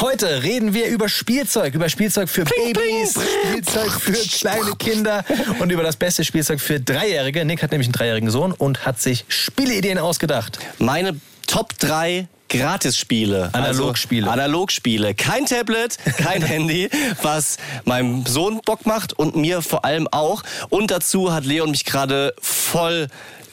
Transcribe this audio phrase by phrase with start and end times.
[0.00, 3.14] Heute reden wir über Spielzeug, über Spielzeug für Babys,
[3.48, 5.24] Spielzeug für kleine Kinder
[5.60, 7.44] und über das beste Spielzeug für Dreijährige.
[7.44, 10.58] Nick hat nämlich einen dreijährigen Sohn und hat sich Spieleideen ausgedacht.
[10.78, 13.50] Meine Top 3 Gratisspiele.
[13.52, 14.30] Analogspiele.
[14.30, 15.14] Also Analogspiele.
[15.14, 16.88] Kein Tablet, kein Handy,
[17.22, 20.42] was meinem Sohn Bock macht und mir vor allem auch.
[20.70, 23.08] Und dazu hat Leon mich gerade voll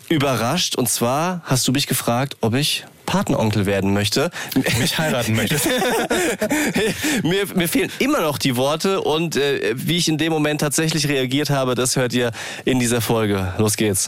[0.09, 0.75] überrascht.
[0.75, 4.31] Und zwar hast du mich gefragt, ob ich Patenonkel werden möchte.
[4.79, 5.67] Mich heiraten möchtest.
[7.23, 11.07] mir, mir fehlen immer noch die Worte und äh, wie ich in dem Moment tatsächlich
[11.07, 12.31] reagiert habe, das hört ihr
[12.65, 13.53] in dieser Folge.
[13.57, 14.07] Los geht's.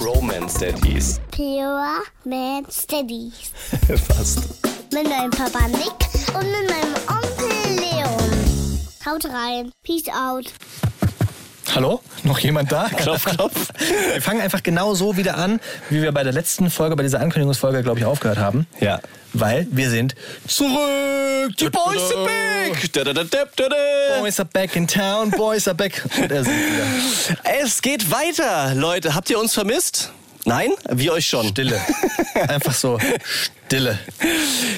[0.00, 1.20] Romance Daddies.
[1.30, 3.52] Pure Man Steadies.
[4.06, 4.40] Fast.
[4.92, 8.80] Mit meinem Papa Nick und mit meinem Onkel Leon.
[9.06, 9.70] Haut rein.
[9.82, 10.52] Peace out.
[11.74, 12.00] Hallo?
[12.22, 12.88] Noch jemand da?
[12.96, 13.68] Klopf, klopf.
[14.12, 17.20] Wir fangen einfach genau so wieder an, wie wir bei der letzten Folge, bei dieser
[17.20, 18.66] Ankündigungsfolge, glaube ich, aufgehört haben.
[18.80, 19.00] Ja.
[19.34, 20.14] Weil wir sind
[20.46, 21.56] zurück.
[21.60, 22.92] Die Boys are back!
[22.92, 24.20] Da, da, da, da, da, da.
[24.20, 26.02] Boys are back in town, boys are back.
[26.16, 27.36] Und er sind wieder.
[27.62, 29.14] Es geht weiter, Leute.
[29.14, 30.12] Habt ihr uns vermisst?
[30.48, 30.70] Nein?
[30.90, 31.46] Wir euch schon.
[31.48, 31.78] Stille.
[32.48, 32.98] Einfach so
[33.66, 33.98] Stille.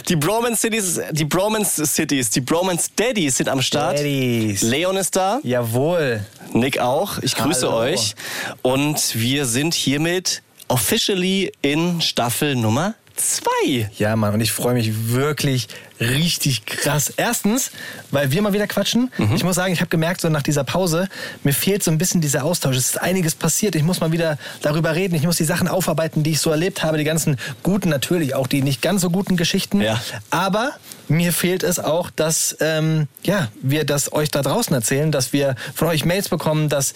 [0.09, 3.99] Die Bromance Cities, die Bromance Cities, die Bromance Daddies sind am Start.
[3.99, 4.63] Daddies.
[4.63, 6.27] Leon ist da, Jawohl.
[6.53, 7.19] Nick auch.
[7.19, 7.83] Ich grüße Hallo.
[7.83, 8.17] euch.
[8.63, 13.89] Und wir sind hiermit officially in Staffel Nummer zwei.
[13.97, 15.69] Ja, Mann, und ich freue mich wirklich
[16.01, 17.13] richtig krass.
[17.17, 17.71] Erstens,
[18.11, 19.13] weil wir mal wieder quatschen.
[19.35, 21.09] Ich muss sagen, ich habe gemerkt, so nach dieser Pause,
[21.45, 22.77] mir fehlt so ein bisschen dieser Austausch.
[22.77, 23.75] Es ist einiges passiert.
[23.75, 25.15] Ich muss mal wieder darüber reden.
[25.15, 26.99] Ich muss die Sachen aufarbeiten, die ich so erlebt habe.
[26.99, 29.81] Die ganzen guten, natürlich auch die nicht ganz so guten Geschichten.
[29.81, 30.01] Ja.
[30.31, 30.73] Aber
[31.09, 32.57] mir fehlt es auch, dass
[33.23, 36.95] ja, wir das euch da draußen erzählen, dass wir von euch Mails bekommen, dass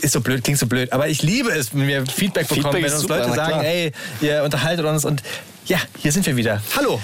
[0.00, 2.84] ist so blöd, klingt so blöd, aber ich liebe es, wenn wir Feedback bekommen, Feedback
[2.84, 5.22] wenn uns super, Leute sagen, ey, ihr unterhaltet uns und
[5.66, 6.62] ja, hier sind wir wieder.
[6.76, 7.00] Hallo.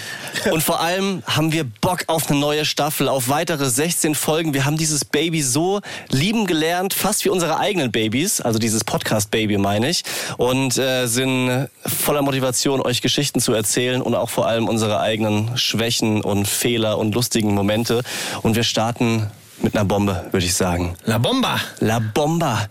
[0.51, 4.55] Und vor allem haben wir Bock auf eine neue Staffel, auf weitere 16 Folgen.
[4.55, 5.81] Wir haben dieses Baby so
[6.11, 10.05] lieben gelernt, fast wie unsere eigenen Babys, also dieses Podcast-Baby meine ich,
[10.37, 15.57] und äh, sind voller Motivation, euch Geschichten zu erzählen und auch vor allem unsere eigenen
[15.59, 18.03] Schwächen und Fehler und lustigen Momente.
[18.43, 19.27] Und wir starten
[19.61, 20.95] mit einer Bombe, würde ich sagen.
[21.05, 21.61] La Bomba.
[21.81, 22.69] La Bomba.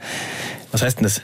[0.72, 1.22] Was heißt denn das?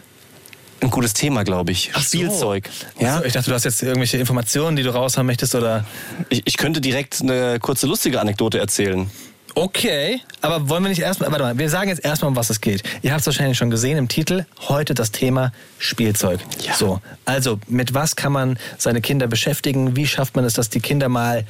[0.80, 1.92] Ein gutes Thema, glaube ich.
[1.94, 2.18] Ach so.
[2.18, 2.70] Spielzeug.
[3.00, 3.20] Ja?
[3.20, 5.86] Ja, ich dachte, du hast jetzt irgendwelche Informationen, die du raushaben möchtest oder.
[6.30, 9.10] ich, ich könnte direkt eine kurze lustige Anekdote erzählen.
[9.56, 11.32] Okay, aber wollen wir nicht erstmal.
[11.32, 12.84] Warte mal, wir sagen jetzt erstmal, um was es geht.
[13.02, 14.46] Ihr habt es wahrscheinlich schon gesehen im Titel.
[14.68, 16.42] Heute das Thema Spielzeug.
[16.62, 16.76] Ja.
[16.76, 19.96] So, also mit was kann man seine Kinder beschäftigen?
[19.96, 21.44] Wie schafft man es, dass die Kinder mal,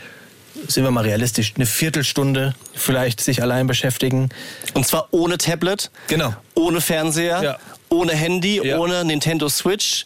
[0.70, 4.30] sind wir mal realistisch, eine Viertelstunde vielleicht sich allein beschäftigen?
[4.74, 5.92] Und zwar ohne Tablet.
[6.08, 6.34] Genau.
[6.54, 7.44] Ohne Fernseher.
[7.44, 7.58] Ja.
[7.90, 8.62] Ohne Handy.
[8.64, 8.78] Ja.
[8.78, 10.06] Ohne Nintendo Switch.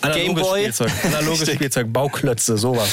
[0.00, 0.60] Analoges Gameboy.
[0.60, 1.50] Spielzeug, analoges.
[1.54, 2.88] Spielzeug, Bauklötze, sowas.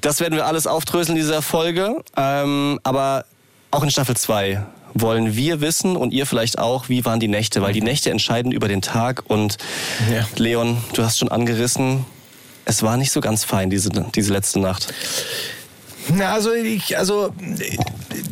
[0.00, 2.02] Das werden wir alles aufdröseln in dieser Folge.
[2.16, 3.24] Ähm, aber
[3.70, 7.60] auch in Staffel 2 wollen wir wissen und ihr vielleicht auch, wie waren die Nächte?
[7.62, 9.24] Weil die Nächte entscheiden über den Tag.
[9.28, 9.58] Und
[10.10, 10.26] Ja.
[10.36, 12.06] Leon, du hast schon angerissen,
[12.64, 14.92] es war nicht so ganz fein, diese, diese letzte Nacht.
[16.08, 17.32] Na, also, ich, also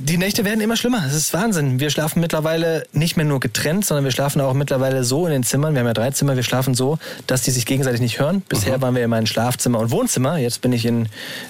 [0.04, 1.00] die Nächte werden immer schlimmer.
[1.02, 1.80] Das ist Wahnsinn.
[1.80, 5.42] Wir schlafen mittlerweile nicht mehr nur getrennt, sondern wir schlafen auch mittlerweile so in den
[5.44, 5.72] Zimmern.
[5.72, 6.36] Wir haben ja drei Zimmer.
[6.36, 8.42] Wir schlafen so, dass die sich gegenseitig nicht hören.
[8.42, 10.36] Bisher waren wir immer in Schlafzimmer und Wohnzimmer.
[10.36, 11.08] Jetzt bin ich in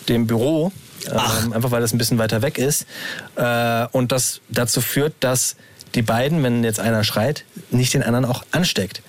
[0.09, 0.71] dem Büro,
[1.11, 2.87] ähm, einfach weil das ein bisschen weiter weg ist.
[3.35, 5.57] Äh, und das dazu führt, dass
[5.97, 9.03] die beiden, wenn jetzt einer schreit, nicht den anderen auch ansteckt.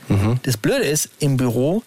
[0.44, 1.84] Das Blöde ist, im Büro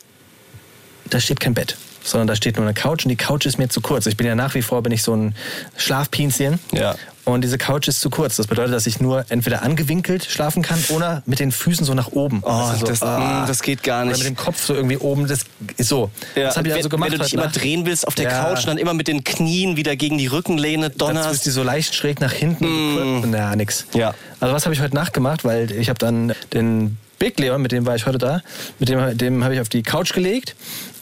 [1.11, 3.69] da steht kein Bett, sondern da steht nur eine Couch und die Couch ist mir
[3.69, 4.07] zu kurz.
[4.07, 5.35] Ich bin ja nach wie vor bin ich so ein
[5.77, 6.59] Schlafpinzchen.
[6.73, 6.95] Ja.
[7.29, 8.37] Und diese Couch ist zu kurz.
[8.37, 12.09] Das bedeutet, dass ich nur entweder angewinkelt schlafen kann oder mit den Füßen so nach
[12.13, 12.41] oben.
[12.43, 13.19] Oh, Also so, das, ah.
[13.43, 14.19] mh, das geht gar Oder nicht.
[14.21, 15.27] mit dem Kopf so irgendwie oben.
[15.29, 15.41] Das
[15.77, 16.11] ist so.
[16.35, 17.11] Das habe ich also gemacht.
[17.13, 17.61] wenn du dich immer Nacht.
[17.63, 18.45] drehen willst auf der Ja.
[18.45, 21.47] Couch und dann immer mit den Knien wieder gegen die Rückenlehne Dazu ist donnerst.
[21.47, 23.25] die so leicht schräg nach hinten.
[23.25, 23.31] Mm.
[23.31, 23.85] Na, nix.
[23.93, 24.15] Ja.
[24.41, 25.45] Also was habe ich heute Nacht gemacht?
[25.45, 28.41] Weil ich habe dann den Big Leon, mit dem war ich heute da,
[28.79, 30.57] mit dem, dem habe ich auf die Couch gelegt.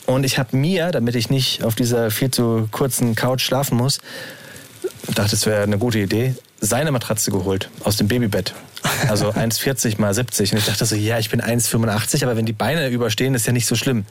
[0.07, 3.99] Und ich habe mir, damit ich nicht auf dieser viel zu kurzen Couch schlafen muss,
[5.15, 8.55] dachte, es wäre eine gute Idee, seine Matratze geholt aus dem Babybett.
[9.09, 10.53] Also 1,40 mal 70.
[10.53, 13.53] Und ich dachte so, ja, ich bin 1,85, aber wenn die Beine überstehen, ist ja
[13.53, 14.05] nicht so schlimm.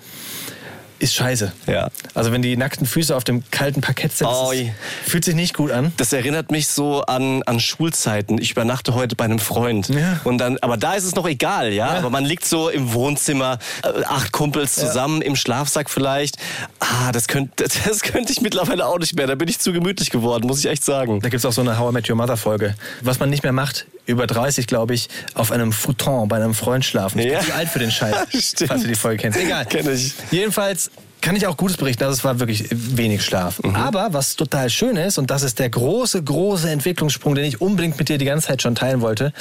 [0.98, 1.52] Ist scheiße.
[1.68, 1.90] Ja.
[2.14, 4.72] Also wenn die nackten Füße auf dem kalten Parkett sind, ist-
[5.10, 5.92] fühlt sich nicht gut an.
[5.98, 8.40] Das erinnert mich so an, an Schulzeiten.
[8.42, 9.90] Ich übernachte heute bei einem Freund.
[9.90, 10.20] Ja.
[10.24, 11.94] Und dann, aber da ist es noch egal, ja?
[11.94, 11.98] Ja.
[12.00, 16.38] Aber man liegt so im Wohnzimmer, äh, acht Kumpels zusammen, im Schlafsack vielleicht.
[16.80, 19.28] Ah, das könnte das könnte ich mittlerweile auch nicht mehr.
[19.28, 21.20] Da bin ich zu gemütlich geworden, muss ich echt sagen.
[21.20, 22.76] Da gibt es auch so eine How I Met Your Mother Folge.
[23.02, 26.86] Was man nicht mehr macht, über 30, glaube ich, auf einem Futon bei einem Freund
[26.86, 27.20] schlafen.
[27.20, 27.40] Ich Ja.
[27.40, 28.16] bin zu alt für den Scheiß,
[28.68, 29.40] falls du die Folge kennst.
[29.40, 29.66] Egal.
[29.66, 30.14] Kenn ich.
[30.32, 30.92] Jedenfalls
[31.22, 32.04] kann ich auch Gutes berichten.
[32.04, 33.62] Also es war wirklich wenig Schlaf.
[33.64, 33.76] Mhm.
[33.76, 37.98] Aber was total schön ist, und das ist der große, große Entwicklungssprung, den ich unbedingt
[37.98, 39.34] mit dir die ganze Zeit schon teilen wollte.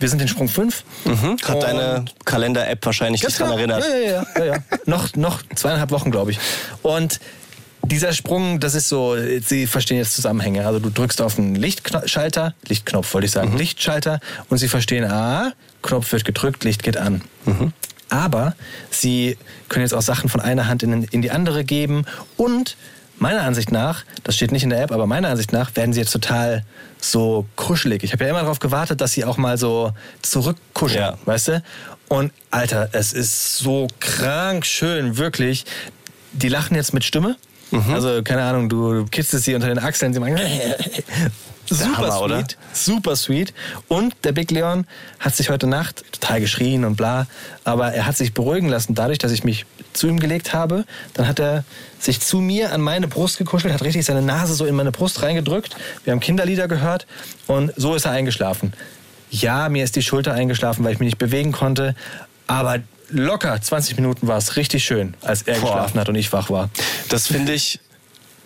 [0.00, 0.84] Wir sind in Sprung 5.
[1.44, 3.82] Hat deine Kalender-App wahrscheinlich dich daran erinnert.
[3.84, 4.26] Ja, ja, ja.
[4.38, 4.58] ja, ja.
[4.84, 6.38] noch, noch zweieinhalb Wochen, glaube ich.
[6.82, 7.18] Und
[7.84, 10.66] dieser Sprung, das ist so, Sie verstehen jetzt Zusammenhänge.
[10.66, 15.52] Also du drückst auf einen Lichtschalter, Lichtknopf wollte ich sagen, Lichtschalter und Sie verstehen, ah,
[15.82, 17.22] Knopf wird gedrückt, Licht geht an.
[18.10, 18.54] Aber
[18.90, 19.36] Sie
[19.68, 22.04] können jetzt auch Sachen von einer Hand in, in die andere geben
[22.36, 22.76] und
[23.18, 25.98] meiner Ansicht nach, das steht nicht in der App, aber meiner Ansicht nach werden sie
[26.00, 26.64] jetzt total
[27.00, 28.04] so kuschelig.
[28.04, 29.92] Ich habe ja immer darauf gewartet, dass sie auch mal so
[30.22, 31.18] zurückkuscheln, Ja.
[31.24, 31.62] weißt du?
[32.06, 35.64] Und Alter, es ist so krank schön, wirklich.
[36.32, 37.36] Die lachen jetzt mit Stimme.
[37.70, 37.94] Mhm.
[37.94, 40.38] Also, keine Ahnung, du kitzelst sie unter den Achseln, sie machen.
[41.70, 42.44] Super Hammer, sweet, oder?
[42.72, 43.52] super sweet.
[43.88, 44.86] Und der Big Leon
[45.20, 47.26] hat sich heute Nacht total geschrien und bla,
[47.64, 50.84] aber er hat sich beruhigen lassen dadurch, dass ich mich zu ihm gelegt habe.
[51.12, 51.64] Dann hat er
[51.98, 55.22] sich zu mir an meine Brust gekuschelt, hat richtig seine Nase so in meine Brust
[55.22, 55.76] reingedrückt.
[56.04, 57.06] Wir haben Kinderlieder gehört
[57.46, 58.72] und so ist er eingeschlafen.
[59.30, 61.94] Ja, mir ist die Schulter eingeschlafen, weil ich mich nicht bewegen konnte,
[62.46, 62.78] aber
[63.08, 65.66] locker 20 Minuten war es richtig schön, als er Boah.
[65.66, 66.70] geschlafen hat und ich wach war.
[67.08, 67.80] Das finde ich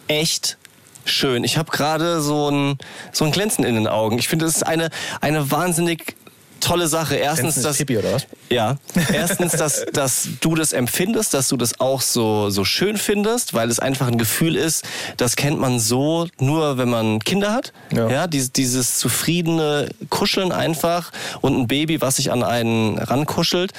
[0.08, 0.58] echt
[1.04, 1.44] schön.
[1.44, 2.78] Ich habe gerade so ein,
[3.12, 4.18] so ein Glänzen in den Augen.
[4.18, 6.16] Ich finde, das ist eine, eine wahnsinnig
[6.62, 7.16] tolle Sache.
[7.16, 8.26] Erstens, dass, Pipi, oder was?
[8.48, 8.76] Ja.
[9.12, 13.70] Erstens, dass, dass du das empfindest, dass du das auch so, so schön findest, weil
[13.70, 14.84] es einfach ein Gefühl ist,
[15.16, 17.72] das kennt man so nur, wenn man Kinder hat.
[17.92, 18.08] Ja.
[18.08, 23.72] Ja, dieses, dieses zufriedene Kuscheln einfach und ein Baby, was sich an einen rankuschelt.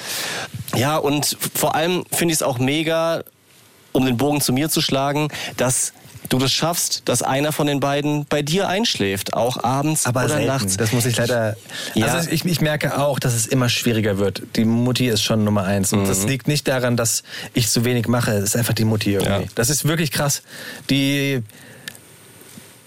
[0.76, 3.22] Ja, und vor allem finde ich es auch mega,
[3.92, 5.92] um den Bogen zu mir zu schlagen, dass
[6.28, 10.34] du das schaffst, dass einer von den beiden bei dir einschläft, auch abends Aber oder
[10.34, 10.46] selten.
[10.46, 10.76] nachts.
[10.76, 11.56] Das muss ich leider.
[11.94, 12.06] Ja.
[12.06, 14.42] Also ich, ich merke auch, dass es immer schwieriger wird.
[14.56, 15.92] Die Mutti ist schon Nummer eins.
[15.92, 17.22] Und das liegt nicht daran, dass
[17.52, 18.32] ich zu wenig mache.
[18.32, 19.44] Es ist einfach die Mutti irgendwie.
[19.44, 19.48] Ja.
[19.54, 20.42] Das ist wirklich krass.
[20.90, 21.42] Die,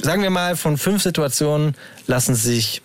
[0.02, 1.76] sagen wir mal, von fünf Situationen
[2.08, 2.82] lassen sich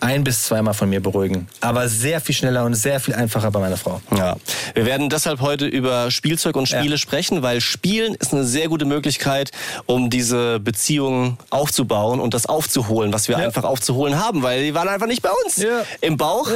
[0.00, 1.48] ein bis zweimal von mir beruhigen.
[1.60, 4.00] Aber sehr viel schneller und sehr viel einfacher bei meiner Frau.
[4.16, 4.36] Ja,
[4.74, 6.98] wir werden deshalb heute über Spielzeug und Spiele Ja.
[6.98, 9.50] sprechen, weil Spielen ist eine sehr gute Möglichkeit,
[9.86, 13.44] um diese Beziehung aufzubauen und das aufzuholen, was wir Ja.
[13.44, 15.82] einfach aufzuholen haben, weil die waren einfach nicht bei uns Ja.
[16.00, 16.48] im Bauch.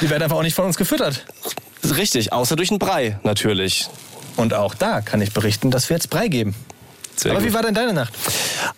[0.00, 1.24] Die werden einfach auch nicht von uns gefüttert.
[1.96, 3.88] Richtig, außer durch einen Brei natürlich.
[4.36, 6.54] Und auch da kann ich berichten, dass wir jetzt Brei geben.
[7.16, 7.48] Sehr Aber gut.
[7.50, 8.12] wie war denn deine Nacht?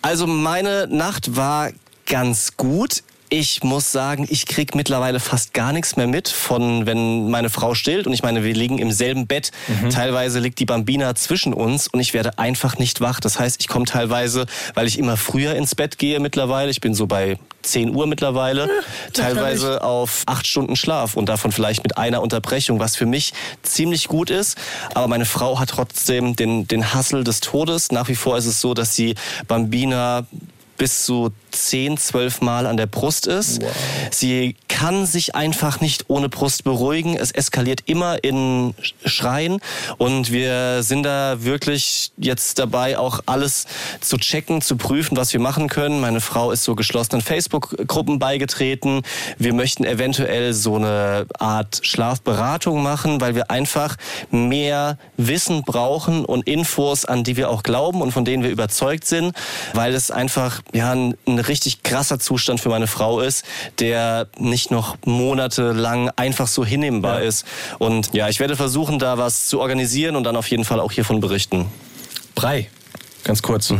[0.01, 1.71] Also meine Nacht war
[2.05, 3.01] ganz gut.
[3.29, 7.73] Ich muss sagen, ich krieg mittlerweile fast gar nichts mehr mit von, wenn meine Frau
[7.73, 8.07] stillt.
[8.07, 9.51] Und ich meine, wir liegen im selben Bett.
[9.89, 13.19] Teilweise liegt die Bambina zwischen uns und ich werde einfach nicht wach.
[13.19, 14.45] Das heißt, ich komme teilweise,
[14.75, 16.71] weil ich immer früher ins Bett gehe mittlerweile.
[16.71, 18.69] Ich bin so bei 10 Uhr mittlerweile.
[19.13, 24.07] teilweise auf acht Stunden Schlaf und davon vielleicht mit einer Unterbrechung, was für mich ziemlich
[24.07, 24.57] gut ist.
[24.93, 27.91] Aber meine Frau hat trotzdem den, den Hassel des Todes.
[27.91, 29.15] Nach wie vor ist es so, dass sie
[29.49, 30.25] Bambina
[30.77, 33.61] bis zu 10, 12 Mal an der Brust ist.
[34.11, 37.17] Sie kann sich einfach nicht ohne Brust beruhigen.
[37.17, 38.75] Es eskaliert immer in
[39.05, 39.59] Schreien
[39.97, 43.65] und wir sind da wirklich jetzt dabei, auch alles
[44.01, 45.99] zu checken, zu prüfen, was wir machen können.
[45.99, 49.01] Meine Frau ist so geschlossenen Facebook-Gruppen beigetreten.
[49.39, 53.95] Wir möchten eventuell so eine Art Schlafberatung machen, weil wir einfach
[54.29, 59.07] mehr Wissen brauchen und Infos, an die wir auch glauben und von denen wir überzeugt
[59.07, 59.35] sind,
[59.73, 63.45] weil es einfach ja ein, ein richtig krasser Zustand für meine Frau ist,
[63.79, 67.27] der nicht noch monatelang einfach so hinnehmbar Ja.
[67.27, 67.45] ist.
[67.79, 70.91] Und ja, ich werde versuchen, da was zu organisieren und dann auf jeden Fall auch
[70.91, 71.65] hiervon berichten.
[72.35, 72.69] Brei.
[73.23, 73.73] Ganz kurz.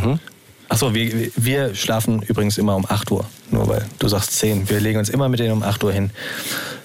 [0.70, 3.24] Achso, wir, wir schlafen übrigens immer um 8 Uhr.
[3.50, 4.68] Nur weil du sagst 10.
[4.68, 6.10] Wir legen uns immer mit denen um 8 Uhr hin.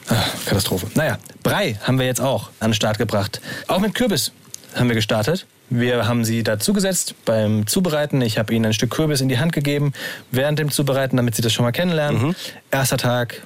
[0.07, 0.87] Ah, Katastrophe.
[0.95, 3.41] Naja, Brei haben wir jetzt auch an den Start gebracht.
[3.67, 4.31] Auch mit Kürbis
[4.75, 5.45] haben wir gestartet.
[5.75, 8.21] Wir haben sie dazugesetzt beim Zubereiten.
[8.21, 9.93] Ich habe ihnen ein Stück Kürbis in die Hand gegeben
[10.29, 12.35] während dem Zubereiten, damit sie das schon mal kennenlernen.
[12.69, 13.41] Erster Tag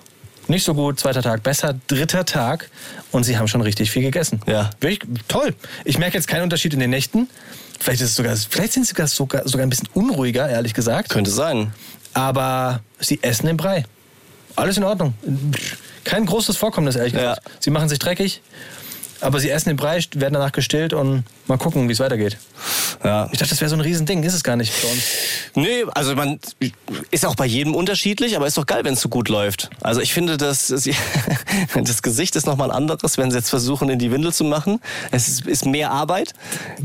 [0.50, 2.70] nicht so gut, zweiter Tag besser, dritter Tag
[3.12, 4.42] und sie haben schon richtig viel gegessen.
[4.46, 4.70] Ja.
[4.82, 5.56] Wirklich toll.
[5.86, 7.30] Ich merke jetzt keinen Unterschied in den Nächten.
[7.80, 11.08] Vielleicht, ist es sogar, vielleicht sind sie sogar, sogar, sogar ein bisschen unruhiger, ehrlich gesagt.
[11.10, 11.74] Könnte sein.
[12.14, 13.86] Aber sie essen den Brei.
[14.58, 15.14] Alles in Ordnung.
[16.04, 17.20] Kein großes Vorkommnis, ehrlich Ja.
[17.36, 17.42] gesagt.
[17.60, 18.42] Sie machen sich dreckig,
[19.22, 22.38] aber sie essen den Brei, werden danach gestillt und mal gucken, wie es weitergeht.
[23.04, 23.30] Ja.
[23.32, 24.24] Ich dachte, das wäre so ein Riesending.
[24.24, 25.04] Ist es gar nicht bei uns.
[25.56, 26.40] Nee, also man
[27.12, 29.70] ist auch bei jedem unterschiedlich, aber ist doch geil, wenn es so gut läuft.
[29.82, 30.68] Also ich finde, dass
[31.76, 34.80] das Gesicht ist nochmal ein anderes, wenn sie jetzt versuchen, in die Windel zu machen.
[35.12, 36.34] Es ist, ist mehr Arbeit.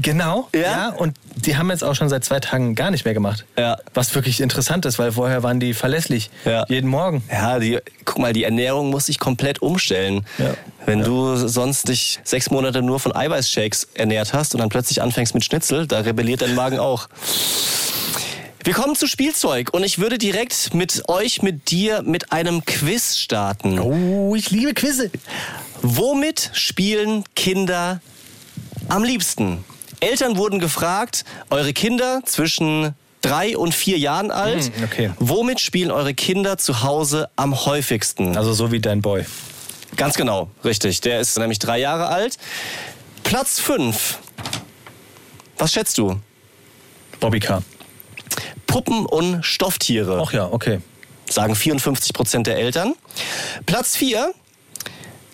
[0.00, 0.48] Genau.
[0.54, 0.60] Ja?
[0.60, 0.88] Ja.
[0.90, 3.44] Und die haben jetzt auch schon seit zwei Tagen gar nicht mehr gemacht.
[3.58, 3.76] Ja.
[3.94, 6.30] Was wirklich interessant ist, weil vorher waren die verlässlich.
[6.44, 6.64] Ja.
[6.68, 7.22] Jeden Morgen.
[7.30, 10.26] Ja, die, guck mal, die Ernährung muss sich komplett umstellen.
[10.38, 10.54] Ja.
[10.84, 15.34] Wenn du sonst dich sechs Monate nur von Eiweißshakes ernährt hast und dann plötzlich anfängst
[15.34, 17.08] mit Schnitzel, da rebelliert dein Magen auch.
[18.64, 23.16] Wir kommen zu Spielzeug und ich würde direkt mit euch, mit dir, mit einem Quiz
[23.16, 23.80] starten.
[23.80, 25.10] Oh, ich liebe Quizze.
[25.82, 28.00] Womit spielen Kinder
[28.88, 29.64] am liebsten?
[29.98, 35.10] Eltern wurden gefragt, eure Kinder zwischen drei und vier Jahren alt, Hm, okay.
[35.18, 38.36] womit spielen eure Kinder zu Hause am häufigsten?
[38.36, 39.24] Also so wie dein Boy.
[39.96, 41.00] Ganz genau, richtig.
[41.00, 42.38] Der ist nämlich drei Jahre alt.
[43.24, 44.18] Platz fünf.
[45.58, 46.18] Was schätzt du?
[47.20, 47.62] Bobby Car.
[48.66, 50.80] Puppen und Stofftiere, Ach ja, okay.
[51.28, 52.94] sagen 54 Prozent der Eltern.
[53.66, 54.32] Platz vier.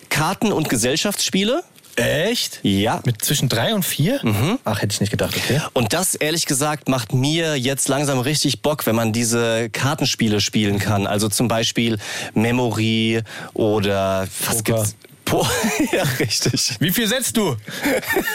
[0.09, 1.63] Karten- und Gesellschaftsspiele.
[1.99, 2.59] Echt?
[2.63, 3.01] Ja.
[3.05, 4.21] Mit zwischen drei und vier?
[4.63, 5.61] Ach, hätte ich nicht gedacht, okay.
[5.73, 10.79] Und das, ehrlich gesagt, macht mir jetzt langsam richtig Bock, wenn man diese Kartenspiele spielen
[10.79, 11.07] kann.
[11.07, 11.97] Also zum Beispiel
[12.33, 13.21] Memory
[13.53, 14.77] oder was Poker.
[14.77, 14.95] gibt's?
[15.29, 15.45] Po
[15.91, 16.75] ja, richtig.
[16.79, 17.55] Wie viel setzt du?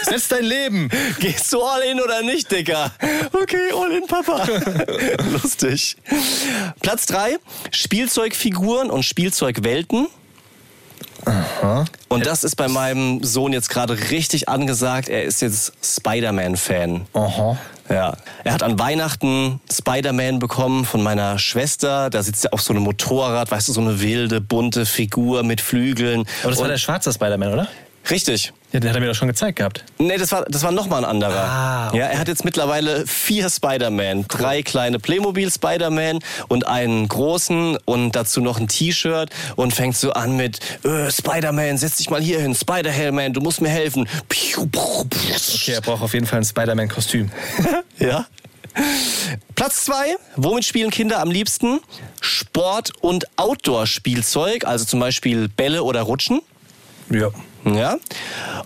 [0.04, 0.88] Setz dein Leben.
[1.18, 2.92] Gehst du all in oder nicht, Digga?
[3.32, 4.46] Okay, all in, Papa.
[5.32, 5.96] Lustig.
[6.82, 7.38] Platz drei
[7.72, 10.06] Spielzeugfiguren und Spielzeugwelten.
[12.08, 15.08] Und das ist bei meinem Sohn jetzt gerade richtig angesagt.
[15.08, 17.06] Er ist jetzt Spider-Man-Fan.
[17.14, 17.58] Aha.
[17.88, 18.16] Ja.
[18.44, 22.08] Er hat an Weihnachten Spider-Man bekommen von meiner Schwester.
[22.10, 25.60] Da sitzt er auf so einem Motorrad, weißt du, so eine wilde, bunte Figur mit
[25.60, 26.24] Flügeln.
[26.42, 27.68] Aber das war Und- der schwarze Spider-Man, oder?
[28.10, 28.52] Richtig.
[28.74, 29.84] Ja, den hat er mir doch schon gezeigt gehabt.
[29.98, 31.44] Nee, das war, das war nochmal ein anderer.
[31.44, 31.98] Ah, okay.
[31.98, 34.26] Ja, er hat jetzt mittlerweile vier Spider-Man.
[34.26, 40.12] Drei kleine Playmobil Spider-Man und einen großen und dazu noch ein T-Shirt und fängt so
[40.12, 44.08] an mit äh, Spider-Man, setz dich mal hier hin, Spider-Hellman, du musst mir helfen.
[44.28, 47.30] Okay, er braucht auf jeden Fall ein Spider-Man-Kostüm.
[48.00, 48.26] Ja.
[49.54, 50.16] Platz zwei.
[50.34, 51.78] Womit spielen Kinder am liebsten?
[52.20, 56.42] Sport- und Outdoor-Spielzeug, also zum Beispiel Bälle oder Rutschen.
[57.08, 57.30] Ja.
[57.64, 57.98] Ja.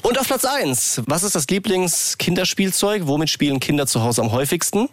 [0.02, 1.02] Und auf Platz eins.
[1.06, 3.06] Was ist das Lieblings-Kinderspielzeug?
[3.06, 4.88] Womit spielen Kinder zu Hause am häufigsten?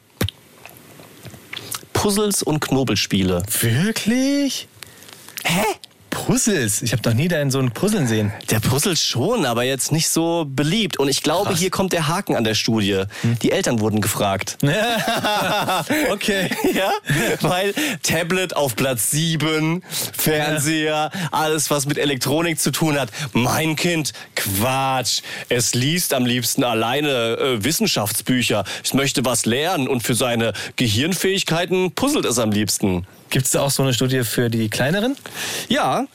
[1.94, 3.42] Puzzles und Knobelspiele.
[3.62, 4.68] Wirklich?
[5.44, 5.64] Hä?
[6.16, 6.82] Puzzles.
[6.82, 8.32] Ich habe noch nie da in so ein Puzzeln sehen.
[8.50, 10.98] Der Puzzle schon, aber jetzt nicht so beliebt.
[10.98, 11.60] Und ich glaube, Krass.
[11.60, 13.04] hier kommt der Haken an der Studie.
[13.42, 14.58] Die Eltern wurden gefragt.
[16.12, 16.50] okay.
[16.74, 16.92] Ja,
[17.42, 19.82] weil Tablet auf Platz 7,
[20.18, 23.10] Fernseher, alles was mit Elektronik zu tun hat.
[23.34, 25.22] Mein Kind, Quatsch.
[25.48, 28.66] Es liest am liebsten alleine äh, Wissenschaftsbücher.
[28.84, 33.06] Es möchte was lernen und für seine Gehirnfähigkeiten puzzelt es am liebsten.
[33.36, 35.18] Gibt es da auch so eine Studie für die kleineren?
[35.68, 36.06] Ja.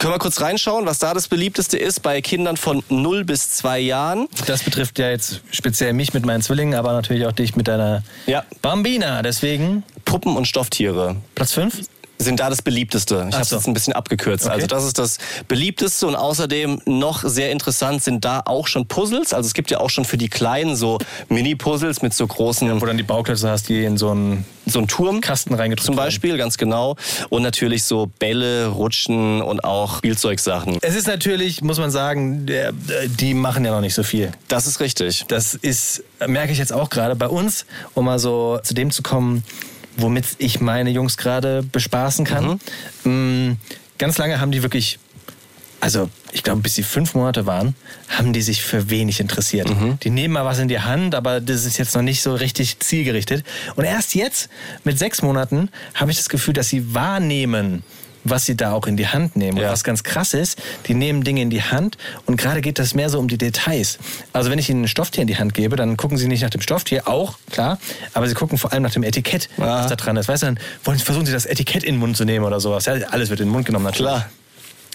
[0.00, 3.78] Können wir kurz reinschauen, was da das beliebteste ist bei Kindern von 0 bis 2
[3.78, 4.26] Jahren?
[4.46, 8.02] Das betrifft ja jetzt speziell mich mit meinen Zwillingen, aber natürlich auch dich mit deiner
[8.26, 8.42] Ja.
[8.62, 9.22] Bambina.
[9.22, 11.14] Deswegen Puppen und Stofftiere.
[11.36, 11.82] Platz 5.
[12.18, 13.26] sind da das beliebteste.
[13.28, 13.56] Ich habe so.
[13.56, 14.46] jetzt ein bisschen abgekürzt.
[14.46, 14.54] Okay.
[14.54, 19.32] Also das ist das beliebteste und außerdem noch sehr interessant sind da auch schon Puzzles.
[19.32, 20.98] Also es gibt ja auch schon für die Kleinen so
[21.28, 24.88] Mini-Puzzles mit so großen, Wo dann die Bauklötze hast, die in so einen so einen
[24.88, 25.20] Turm.
[25.20, 25.96] Kasten reingedrückt Zum.
[25.96, 26.96] Beispiel, ganz genau.
[27.30, 30.78] Und natürlich so Bälle, Rutschen und auch Spielzeugsachen.
[30.82, 34.32] Es ist natürlich, muss man sagen, der, die machen ja noch nicht so viel.
[34.48, 35.24] Das ist richtig.
[35.28, 39.02] Das ist, merke ich jetzt auch gerade bei uns, um mal so zu dem zu
[39.02, 39.42] kommen,
[39.98, 42.58] womit ich meine Jungs gerade bespaßen kann.
[43.04, 43.52] Mm,
[43.98, 45.00] Ganz lange haben die wirklich,
[45.80, 47.74] also ich glaube, bis sie fünf Monate waren,
[48.08, 49.68] haben die sich für wenig interessiert.
[50.04, 52.78] Die nehmen mal was in die Hand, aber das ist jetzt noch nicht so richtig
[52.78, 53.44] zielgerichtet.
[53.74, 54.50] Und erst jetzt,
[54.84, 57.82] mit sechs Monaten, habe ich das Gefühl, dass sie wahrnehmen,
[58.24, 59.58] was sie da auch in die Hand nehmen.
[59.58, 59.70] Und Ja.
[59.70, 61.96] was ganz krass ist, die nehmen Dinge in die Hand
[62.26, 63.98] und gerade geht das mehr so um die Details.
[64.32, 66.50] Also wenn ich ihnen ein Stofftier in die Hand gebe, dann gucken sie nicht nach
[66.50, 67.78] dem Stofftier, auch, klar,
[68.14, 69.82] aber sie gucken vor allem nach dem Etikett, Aha.
[69.82, 70.28] was da dran ist.
[70.28, 72.86] Weißt du, dann wollen, versuchen sie das Etikett in den Mund zu nehmen oder sowas.
[72.86, 74.10] Ja, alles wird in den Mund genommen natürlich.
[74.12, 74.28] Klar.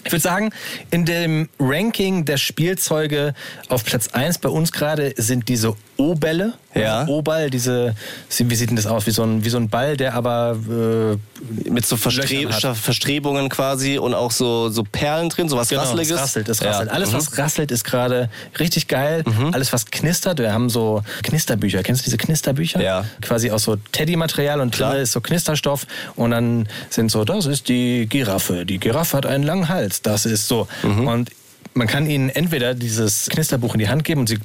[0.06, 0.50] Ich würde sagen,
[0.90, 3.32] in dem Ranking der Spielzeuge
[3.70, 6.54] auf Platz 1 bei uns gerade sind diese O-Bälle.
[6.74, 7.00] Ja.
[7.00, 7.94] Also O-Ball, diese,
[8.36, 9.06] wie sieht denn das aus?
[9.06, 12.74] Wie so ein, wie so ein Ball, der aber äh, Mit so Verstre.
[12.74, 16.16] Verstrebungen quasi und auch so, so Perlen drin, so was Genau, Rasseliges.
[16.16, 16.70] Das rasselt, Ja.
[16.70, 16.90] rasselt.
[16.90, 17.16] Alles, Mhm.
[17.16, 19.24] was rasselt, ist gerade richtig geil.
[19.52, 20.38] Alles, was knistert.
[20.40, 21.82] Wir haben so Knisterbücher.
[21.82, 22.80] Kennst du diese Knisterbücher?
[22.82, 23.04] Ja.
[23.22, 24.92] Quasi aus so Teddy-Material und Klar.
[24.94, 25.86] drin ist so Knisterstoff.
[26.16, 28.66] Und dann sind so, das ist die Giraffe.
[28.66, 30.02] Die Giraffe hat einen langen Hals.
[30.02, 30.66] Das ist so.
[30.82, 31.06] Mhm.
[31.06, 31.30] Und
[31.74, 34.38] man kann ihnen entweder dieses Knisterbuch in die Hand geben und sie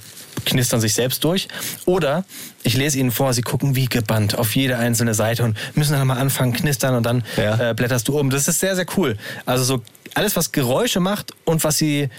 [0.46, 1.48] knistern sich selbst durch.
[1.86, 2.24] Oder
[2.64, 6.08] ich lese ihnen vor, sie gucken wie gebannt auf jede einzelne Seite und müssen dann
[6.08, 7.72] mal anfangen knistern und dann Ja.
[7.72, 8.30] äh, blätterst du um.
[8.30, 9.18] Das ist sehr, sehr cool.
[9.46, 9.82] Also so
[10.16, 12.10] alles, was Geräusche macht und was sie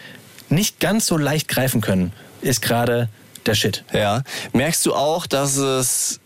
[0.48, 3.08] nicht ganz so leicht greifen können, ist gerade
[3.46, 3.84] der Shit.
[3.92, 4.22] Ja.
[4.52, 6.20] Merkst du auch, dass es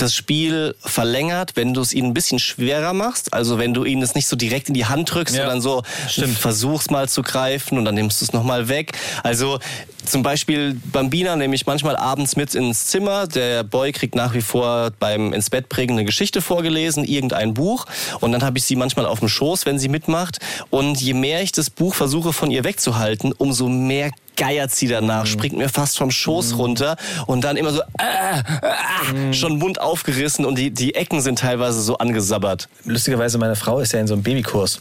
[0.00, 3.32] das Spiel verlängert, wenn du es ihnen ein bisschen schwerer machst.
[3.32, 5.82] Also wenn du ihnen es nicht so direkt in die Hand drückst, Ja, sondern so
[6.08, 6.38] stimmt.
[6.38, 8.92] versuchst mal zu greifen und dann nimmst du es nochmal weg.
[9.22, 9.58] Also
[10.06, 13.26] zum Beispiel Bambina nehme ich manchmal abends mit ins Zimmer.
[13.26, 17.86] Der Boy kriegt nach wie vor beim ins Bett prägen eine Geschichte vorgelesen, irgendein Buch.
[18.20, 20.38] Und dann habe ich sie manchmal auf dem Schoß, wenn sie mitmacht.
[20.70, 25.26] Und je mehr ich das Buch versuche von ihr wegzuhalten, umso mehr geiert sie danach,
[25.26, 30.46] springt mir fast vom Schoß runter und dann immer so äh, äh, schon Mund aufgerissen
[30.46, 32.70] und die, die Ecken sind teilweise so angesabbert.
[32.86, 34.80] Lustigerweise, meine Frau ist ja in so einem Babykurs.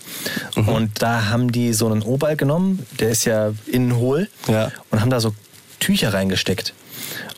[0.56, 0.70] Mhm.
[0.70, 4.72] Und da haben die so einen Obal genommen, der ist ja innen hohl, Ja.
[4.92, 5.36] und haben da so
[5.82, 6.74] Tücher reingesteckt.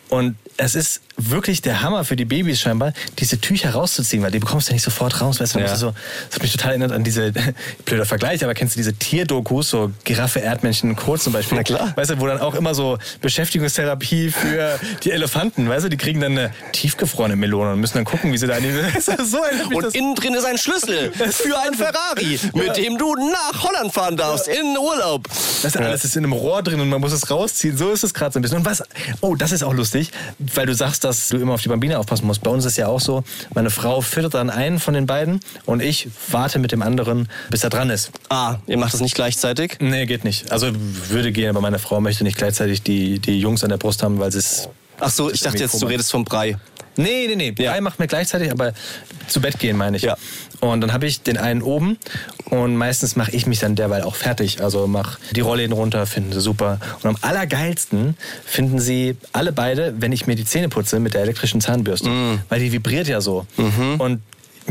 [0.09, 4.39] Und es ist wirklich der Hammer für die Babys scheinbar, diese Tücher rauszuziehen, weil die
[4.39, 5.39] bekommst du ja nicht sofort raus.
[5.39, 5.65] Weißt du, Ja.
[5.67, 5.75] ja.
[5.75, 5.93] so,
[6.27, 7.31] das hat mich total erinnert an diese,
[7.85, 11.57] blöder Vergleich, aber kennst du diese Tierdokus, so Giraffe, Erdmännchen, Kohl zum Beispiel?
[11.57, 11.93] Na klar.
[11.95, 12.97] Weißt du, wo dann auch immer so
[13.45, 18.05] Beschäftigungstherapie für die Elefanten, weißt du, die kriegen dann eine tiefgefrorene Melone und müssen dann
[18.05, 19.01] gucken, wie sie da in die...
[19.01, 19.39] so
[19.75, 23.93] Und das- innen drin ist ein Schlüssel für ein Ferrari, mit dem du nach Holland
[23.93, 25.27] fahren darfst, in Urlaub.
[25.63, 27.75] Das alles ist in einem Rohr drin und man muss es rausziehen.
[27.77, 28.59] So ist es gerade so ein bisschen.
[28.59, 28.83] Und was,
[29.21, 32.27] oh, das ist auch lustig, weil du sagst, dass du immer auf die Bambine aufpassen
[32.27, 32.43] musst.
[32.43, 35.81] Bei uns ist ja auch so, meine Frau füttert dann einen von den beiden und
[35.81, 38.11] ich warte mit dem anderen, bis er dran ist.
[38.29, 39.77] Ah, ihr macht das nicht gleichzeitig?
[39.79, 40.51] Nee, geht nicht.
[40.51, 40.67] Also
[41.09, 44.19] würde gehen, aber meine Frau möchte nicht gleichzeitig die, die Jungs an der Brust haben,
[44.19, 44.69] weil sie es.
[44.99, 46.57] Ach so, ich dachte jetzt, du redest vom Brei.
[47.01, 47.55] Nee, nee, nee.
[47.57, 47.71] Ja.
[47.71, 48.73] Drei macht mir gleichzeitig, aber
[49.27, 50.03] zu Bett gehen meine ich.
[50.03, 50.17] Ja.
[50.59, 51.97] Und dann habe ich den einen oben
[52.45, 54.61] und meistens mache ich mich dann derweil auch fertig.
[54.61, 56.79] Also mach die Rollläden runter, finden sie super.
[57.01, 58.15] Und am allergeilsten
[58.45, 62.09] finden sie alle beide, wenn ich mir die Zähne putze mit der elektrischen Zahnbürste.
[62.09, 62.39] Mm.
[62.49, 63.47] Weil die vibriert ja so.
[63.57, 63.99] Mhm.
[63.99, 64.21] Und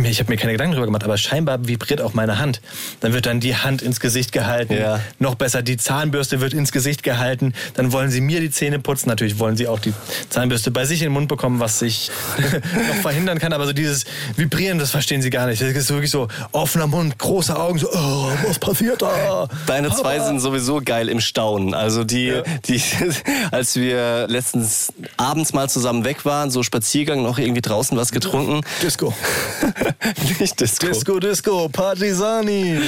[0.03, 2.61] mir- ich habe mir keine Gedanken drüber gemacht, aber scheinbar vibriert auch meine Hand.
[3.01, 4.75] Dann wird dann die Hand ins Gesicht gehalten.
[4.75, 5.01] Ja.
[5.19, 7.55] Noch besser, die Zahnbürste wird ins Gesicht gehalten.
[7.75, 9.09] Dann wollen sie mir die Zähne putzen.
[9.09, 9.93] Natürlich wollen sie auch die
[10.29, 12.11] Zahnbürste bei sich in den Mund bekommen, was ich
[12.89, 13.53] noch verhindern kann.
[13.53, 14.05] Aber so dieses
[14.37, 15.61] Vibrieren, das verstehen sie gar nicht.
[15.63, 19.49] Das ist wirklich so offener Mund, große Augen, so, oh, was passiert da?
[19.67, 20.27] Deine zwei Papa.
[20.27, 21.75] sind sowieso geil im Staunen.
[21.75, 22.43] Also die, Ja.
[22.67, 22.81] die,
[23.51, 28.61] als wir letztens abends mal zusammen weg waren, so Spaziergang, noch irgendwie draußen was getrunken.
[28.83, 29.15] Disco.
[30.41, 30.87] Nicht Disco.
[30.87, 32.81] Disco, Disco, Partisani.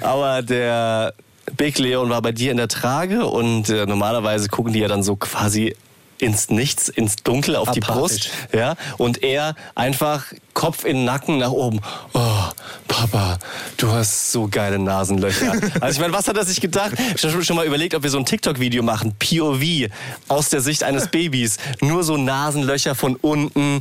[0.00, 1.14] Aber der
[1.56, 5.02] Big Leon war bei dir in der Trage und äh, normalerweise gucken die ja dann
[5.02, 5.74] so quasi
[6.18, 8.28] ins Nichts, ins Dunkel, auf die Apathisch.
[8.28, 8.30] Brust.
[8.52, 10.26] Ja, und er einfach
[10.60, 11.80] Kopf in den Nacken nach oben.
[12.12, 12.42] Oh,
[12.86, 13.38] Papa,
[13.78, 15.52] du hast so geile Nasenlöcher.
[15.80, 16.92] also ich meine, was hat er sich gedacht?
[17.16, 19.88] Ich habe schon mal überlegt, ob wir so ein TikTok-Video machen, POV,
[20.28, 21.56] aus der Sicht eines Babys.
[21.80, 23.80] Nur so Nasenlöcher von unten,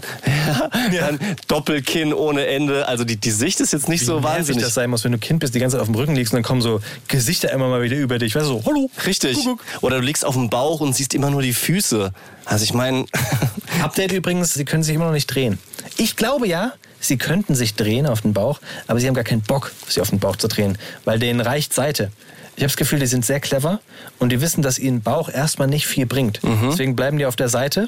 [0.89, 2.87] ja, dann Doppelkinn ohne Ende.
[2.87, 4.63] Also die, die Sicht ist jetzt nicht so Wie nervig wahnsinnig.
[4.63, 6.37] das sein muss, wenn du Kind bist, die ganze Zeit auf dem Rücken liegst und
[6.37, 8.35] dann kommen so Gesichter immer mal wieder über dich.
[8.35, 8.89] Weißt du, so, hallo.
[9.05, 9.35] Richtig.
[9.35, 9.65] Kuckuck.
[9.81, 12.13] Oder du liegst auf dem Bauch und siehst immer nur die Füße.
[12.45, 13.05] Also ich meine,
[13.83, 15.59] Update übrigens, sie können sich immer noch nicht drehen.
[15.97, 19.41] Ich glaube ja, sie könnten sich drehen auf den Bauch, aber sie haben gar keinen
[19.41, 22.11] Bock, sich auf den Bauch zu drehen, weil denen reicht Seite.
[22.55, 23.79] Ich habe das Gefühl, die sind sehr clever
[24.17, 26.41] und die wissen, dass ihnen Bauch erstmal nicht viel bringt.
[26.69, 27.87] Deswegen bleiben die auf der Seite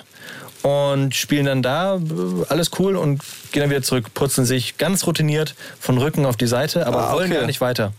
[0.62, 2.00] und spielen dann da, äh,
[2.48, 6.48] alles cool und gehen dann wieder zurück, putzen sich ganz routiniert von Rücken auf die
[6.48, 7.40] Seite, aber Ah, rollen okay.
[7.40, 7.92] gar nicht weiter.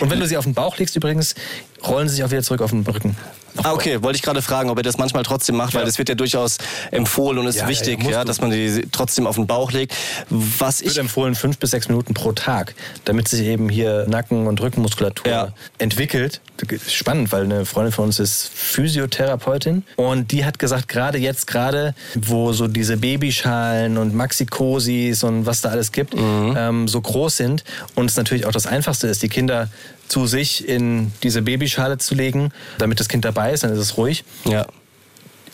[0.00, 1.36] Und wenn du sie auf den Bauch legst übrigens,
[1.86, 3.16] rollen sie sich auch wieder zurück auf den Rücken.
[3.62, 5.86] Ah, okay, wollte ich gerade fragen, ob er das manchmal trotzdem macht, weil Ja.
[5.86, 6.58] das wird ja durchaus
[6.90, 9.94] empfohlen und ist Ja, wichtig, ja, dass man die trotzdem auf den Bauch legt.
[10.30, 14.46] Was wird ich empfohlen fünf bis sechs Minuten pro Tag, damit sich eben hier Nacken-
[14.46, 16.40] und Rückenmuskulatur entwickelt.
[16.88, 21.94] Spannend, weil eine Freundin von uns ist Physiotherapeutin und die hat gesagt, gerade jetzt gerade,
[22.16, 26.54] wo so diese Babyschalen und Maxikosis und was da alles gibt, Mhm.
[26.56, 29.68] ähm, so groß sind und es natürlich auch das Einfachste ist, die Kinder
[30.08, 33.96] zu sich in diese Babyschale zu legen, damit das Kind dabei ist, dann ist es
[33.96, 34.66] ruhig ja.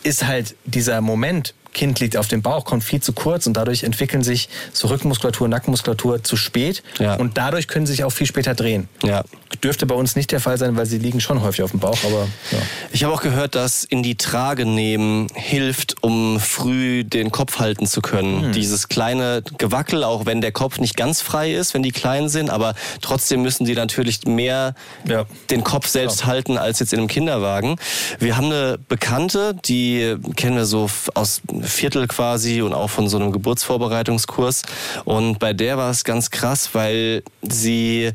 [0.03, 3.83] ist halt dieser Moment, Kind liegt auf dem Bauch, kommt viel zu kurz und dadurch
[3.83, 7.17] entwickeln sich so Rückenmuskulatur, Nackenmuskulatur zu spät Ja.
[7.17, 8.89] und dadurch können sie sich auch viel später drehen.
[9.03, 9.25] Ja.
[9.63, 11.99] Dürfte bei uns nicht der Fall sein, weil sie liegen schon häufig auf dem Bauch,
[12.05, 12.59] aber ja.
[12.93, 17.87] Ich habe auch gehört, dass in die Trage nehmen hilft, um früh den Kopf halten
[17.87, 18.53] zu können.
[18.53, 22.51] Dieses kleine Gewackel, auch wenn der Kopf nicht ganz frei ist, wenn die klein sind,
[22.51, 24.75] aber trotzdem müssen die natürlich mehr
[25.07, 25.25] Ja.
[25.51, 27.77] den Kopf selbst halten als jetzt in einem Kinderwagen.
[28.19, 33.17] Wir haben eine Bekannte, die kennen wir so aus Viertel quasi und auch von so
[33.17, 34.63] einem Geburtsvorbereitungskurs.
[35.05, 38.13] Und bei der war es ganz krass, weil sie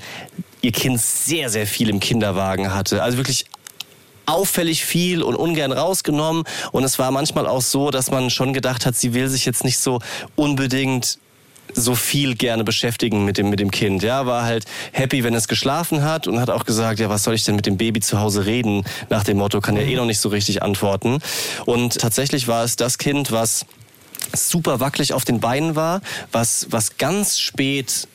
[0.62, 3.04] ihr Kind sehr, sehr viel im Kinderwagen hatte.
[3.04, 3.46] Also wirklich
[4.26, 6.44] auffällig viel und ungern rausgenommen.
[6.72, 9.64] Und es war manchmal auch so, dass man schon gedacht hat, sie will sich jetzt
[9.64, 10.00] nicht so
[10.36, 11.18] unbedingt
[11.80, 14.04] so viel gerne beschäftigen mit dem, mit dem Kind.
[14.04, 17.36] Ja, war halt happy, wenn es geschlafen hat und hat auch gesagt, ja, was soll
[17.36, 18.84] ich denn mit dem Baby zu Hause reden?
[19.10, 21.20] Nach dem Motto, kann ja eh noch nicht so richtig antworten.
[21.66, 23.66] Und tatsächlich war es das Kind, was
[24.34, 28.08] super wackelig auf den Beinen war, was, was ganz spät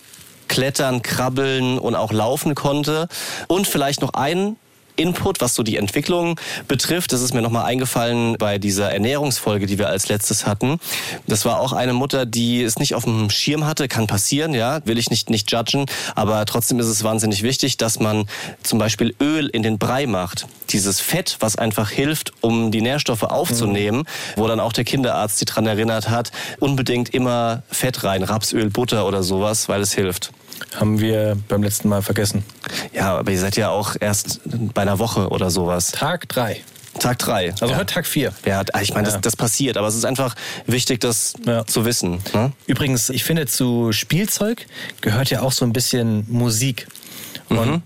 [0.48, 3.08] klettern, krabbeln und auch laufen konnte.
[3.48, 4.56] Und vielleicht noch ein
[4.96, 7.12] Input, was so die Entwicklung betrifft.
[7.12, 10.78] Das ist mir nochmal eingefallen bei dieser Ernährungsfolge, die wir als letztes hatten.
[11.26, 13.88] Das war auch eine Mutter, die es nicht auf dem Schirm hatte.
[13.88, 15.86] Kann passieren, ja, will ich nicht, nicht judgen.
[16.14, 18.26] Aber trotzdem ist es wahnsinnig wichtig, dass man
[18.62, 20.46] zum Beispiel Öl in den Brei macht.
[20.70, 24.04] Dieses Fett, was einfach hilft, um die Nährstoffe aufzunehmen, mhm.
[24.36, 26.30] wo dann auch der Kinderarzt sie dran erinnert hat,
[26.60, 30.32] unbedingt immer Fett rein, Rapsöl, Butter oder sowas, weil es hilft.
[30.74, 32.44] Haben wir beim letzten Mal vergessen.
[32.92, 35.92] Ja, aber ihr seid ja auch erst bei einer Woche oder sowas.
[35.92, 36.62] Tag drei.
[36.98, 37.50] Tag drei.
[37.50, 37.76] Also ja.
[37.76, 38.32] heute Tag vier.
[38.44, 40.34] Ja, ich meine, das, das, passiert, aber es ist einfach
[40.66, 41.66] wichtig, das ja.
[41.66, 42.20] zu wissen.
[42.32, 42.52] Ne?
[42.66, 44.66] Übrigens, ich finde, zu Spielzeug
[45.00, 46.86] gehört ja auch so ein bisschen Musik.
[47.48, 47.82] Und mhm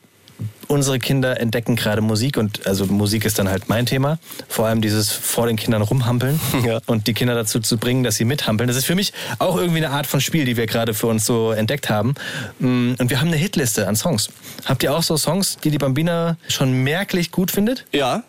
[0.69, 4.19] unsere Kinder entdecken gerade Musik und also Musik ist dann halt mein Thema.
[4.49, 6.81] Vor allem dieses vor den Kindern rumhampeln ja.
[6.87, 8.69] und die Kinder dazu zu bringen, dass sie mithampeln.
[8.69, 11.25] Das ist für mich auch irgendwie eine Art von Spiel, die wir gerade für uns
[11.25, 12.15] so entdeckt haben.
[12.59, 14.31] Mm, und wir haben eine Hitliste an Songs.
[14.65, 17.87] Habt ihr auch so Songs, die die Bambina schon merklich gut findet?
[17.93, 18.23] Ja.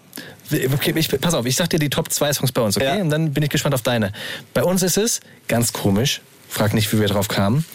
[0.51, 2.97] Okay, ich, pass auf, ich sag dir die Top 2 Songs bei uns, okay?
[2.97, 3.01] Ja.
[3.01, 4.11] Und dann bin ich gespannt auf deine.
[4.53, 7.65] Bei uns ist es ganz komisch, frag nicht, wie wir drauf kamen,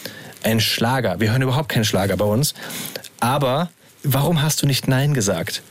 [0.42, 1.20] ein Schlager.
[1.20, 2.54] Wir hören überhaupt keinen Schlager bei uns.
[3.20, 3.70] Aber
[4.04, 5.62] Warum hast du nicht Nein gesagt?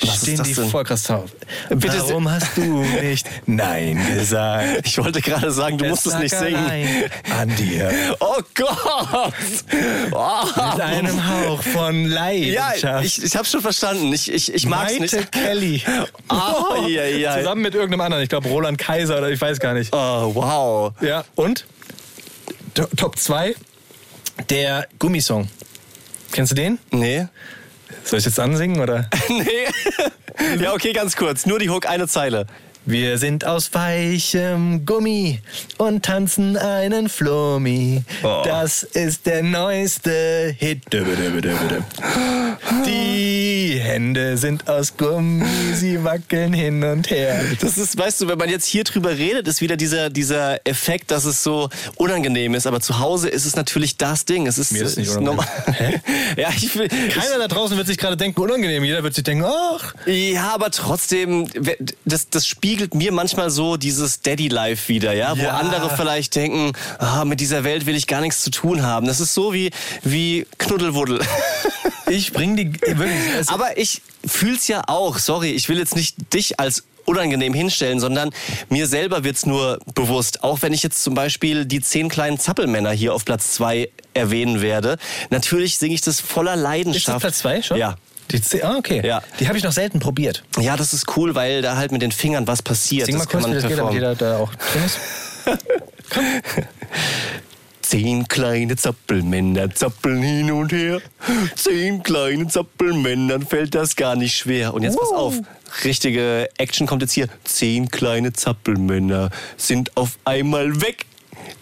[0.00, 0.68] Was Stehen die denn?
[0.68, 1.30] voll krass drauf.
[1.68, 4.86] Bitte Warum hast du nicht Nein gesagt?
[4.86, 7.10] Ich wollte gerade sagen, du es musst es nicht singen.
[7.38, 7.90] An dir.
[8.20, 9.32] Oh Gott!
[10.12, 10.72] Oh.
[10.74, 12.82] Mit einem Hauch von Leidenschaft.
[12.82, 14.12] Ja, ich, ich hab's schon verstanden.
[14.12, 15.32] Ich, ich, ich mag's Maite nicht.
[15.32, 15.82] Kelly.
[16.30, 17.38] Oh, ja, ja.
[17.38, 18.22] Zusammen mit irgendeinem anderen.
[18.22, 19.94] Ich glaube Roland Kaiser oder ich weiß gar nicht.
[19.94, 20.92] Oh, wow.
[21.00, 21.66] Ja, und?
[22.74, 23.54] Top 2.
[24.50, 25.48] Der Gummisong.
[26.32, 26.78] Kennst du den?
[26.90, 27.26] Nee.
[28.06, 29.10] Soll ich jetzt ansingen oder?
[29.28, 30.62] nee.
[30.62, 31.44] ja, okay, ganz kurz.
[31.44, 32.46] Nur die Hook, eine Zeile.
[32.88, 35.40] Wir sind aus weichem Gummi
[35.76, 38.04] und tanzen einen Flummi.
[38.22, 38.42] Oh.
[38.44, 40.84] Das ist der neueste Hit.
[42.86, 45.44] Die Hände sind aus Gummi,
[45.74, 47.42] sie wackeln hin und her.
[47.60, 51.10] Das ist, weißt du, wenn man jetzt hier drüber redet, ist wieder dieser, dieser Effekt,
[51.10, 52.68] dass es so unangenehm ist.
[52.68, 54.46] Aber zu Hause ist es natürlich das Ding.
[54.46, 55.46] Es ist, Mir ist nicht ist normal.
[56.36, 58.84] Ja, ich will, Keiner da draußen wird sich gerade denken, unangenehm.
[58.84, 59.94] Jeder wird sich denken, ach.
[60.06, 61.48] Ja, aber trotzdem,
[62.04, 65.32] das, das Spiel spiegelt mir manchmal so dieses Daddy-Life wieder, ja?
[65.32, 65.42] ja?
[65.42, 69.06] Wo andere vielleicht denken, ah, mit dieser Welt will ich gar nichts zu tun haben.
[69.06, 69.70] Das ist so wie,
[70.02, 71.20] wie Knuddelwuddel.
[72.10, 73.48] ich bring die wirklich.
[73.48, 75.16] Aber ich fühl's ja auch.
[75.18, 78.28] Sorry, ich will jetzt nicht dich als unangenehm hinstellen, sondern
[78.68, 80.44] mir selber wird's nur bewusst.
[80.44, 84.60] Auch wenn ich jetzt zum Beispiel die zehn kleinen Zappelmänner hier auf Platz zwei erwähnen
[84.60, 84.98] werde.
[85.30, 87.08] Natürlich singe ich das voller Leidenschaft.
[87.08, 87.78] Ist das Platz zwei schon?
[87.78, 87.96] Ja.
[88.30, 89.06] Die C ah, okay.
[89.06, 89.22] Ja.
[89.38, 90.44] Die habe ich noch selten probiert.
[90.58, 93.06] Ja, das ist cool, weil da halt mit den Fingern was passiert.
[93.06, 94.98] Sing mal das kurz, wie das geht, damit jeder da auch drin ist.
[96.10, 96.24] Komm.
[97.86, 101.00] Zehn kleine Zappelmänner zappeln hin und her.
[101.54, 104.74] Zehn kleine Zappelmännern fällt das gar nicht schwer.
[104.74, 105.34] Und jetzt pass auf,
[105.84, 107.28] richtige Action kommt jetzt hier.
[107.44, 111.06] Zehn kleine Zappelmänner sind auf einmal weg.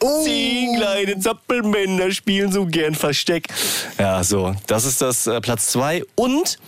[0.01, 0.25] Oh.
[0.25, 3.49] Zehn kleine Zappelmänner spielen so gern Versteck.
[3.99, 6.03] Ja, so, das ist das äh, Platz zwei.
[6.15, 6.59] Und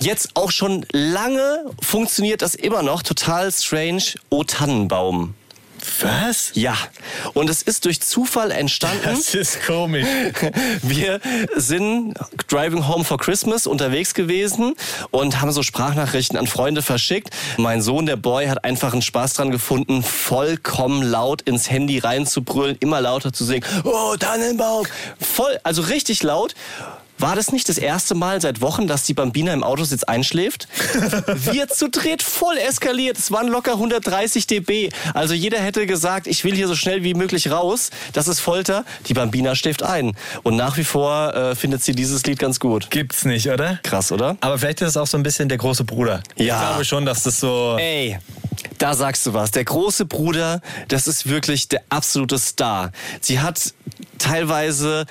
[0.00, 4.02] jetzt auch schon lange funktioniert das immer noch total strange.
[4.30, 5.34] O Tannenbaum.
[6.00, 6.52] Was?
[6.54, 6.74] Ja.
[7.34, 9.00] Und es ist durch Zufall entstanden.
[9.04, 10.06] Das ist komisch.
[10.82, 11.20] Wir
[11.56, 12.14] sind
[12.48, 14.74] Driving Home for Christmas unterwegs gewesen
[15.10, 17.30] und haben so Sprachnachrichten an Freunde verschickt.
[17.56, 22.76] Mein Sohn, der Boy, hat einfach einen Spaß dran gefunden, vollkommen laut ins Handy reinzubrüllen,
[22.80, 23.64] immer lauter zu singen.
[23.84, 24.86] Oh, Tannenbaum!
[25.20, 26.54] Voll, also richtig laut.
[27.18, 30.68] War das nicht das erste Mal seit Wochen, dass die Bambina im Autositz einschläft?
[31.34, 33.18] Wir zu dritt voll eskaliert.
[33.18, 34.90] Es waren locker 130 dB.
[35.14, 37.90] Also jeder hätte gesagt, ich will hier so schnell wie möglich raus.
[38.12, 38.84] Das ist Folter.
[39.06, 40.16] Die Bambina schläft ein.
[40.44, 42.90] Und nach wie vor äh, findet sie dieses Lied ganz gut.
[42.90, 43.80] Gibt's nicht, oder?
[43.82, 44.36] Krass, oder?
[44.40, 46.22] Aber vielleicht ist es auch so ein bisschen der große Bruder.
[46.36, 46.60] Ja.
[46.60, 47.76] Ich glaube schon, dass das so...
[47.78, 48.18] Ey,
[48.78, 49.50] da sagst du was.
[49.50, 52.92] Der große Bruder, das ist wirklich der absolute Star.
[53.20, 53.74] Sie hat
[54.18, 55.06] teilweise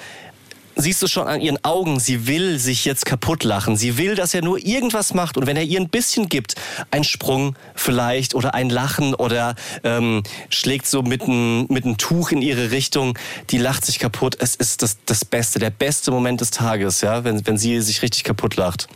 [0.77, 3.75] siehst du schon an ihren Augen, sie will sich jetzt kaputt lachen.
[3.75, 5.37] Sie will, dass er nur irgendwas macht.
[5.37, 6.55] Und wenn er ihr ein bisschen gibt,
[6.91, 12.31] ein Sprung vielleicht oder ein Lachen oder ähm, schlägt so mit einem mit einem Tuch
[12.31, 13.17] in ihre Richtung,
[13.49, 14.37] die lacht sich kaputt.
[14.39, 18.01] Es ist das, das Beste, der beste Moment des Tages, ja, wenn, wenn sie sich
[18.01, 18.87] richtig kaputt lacht.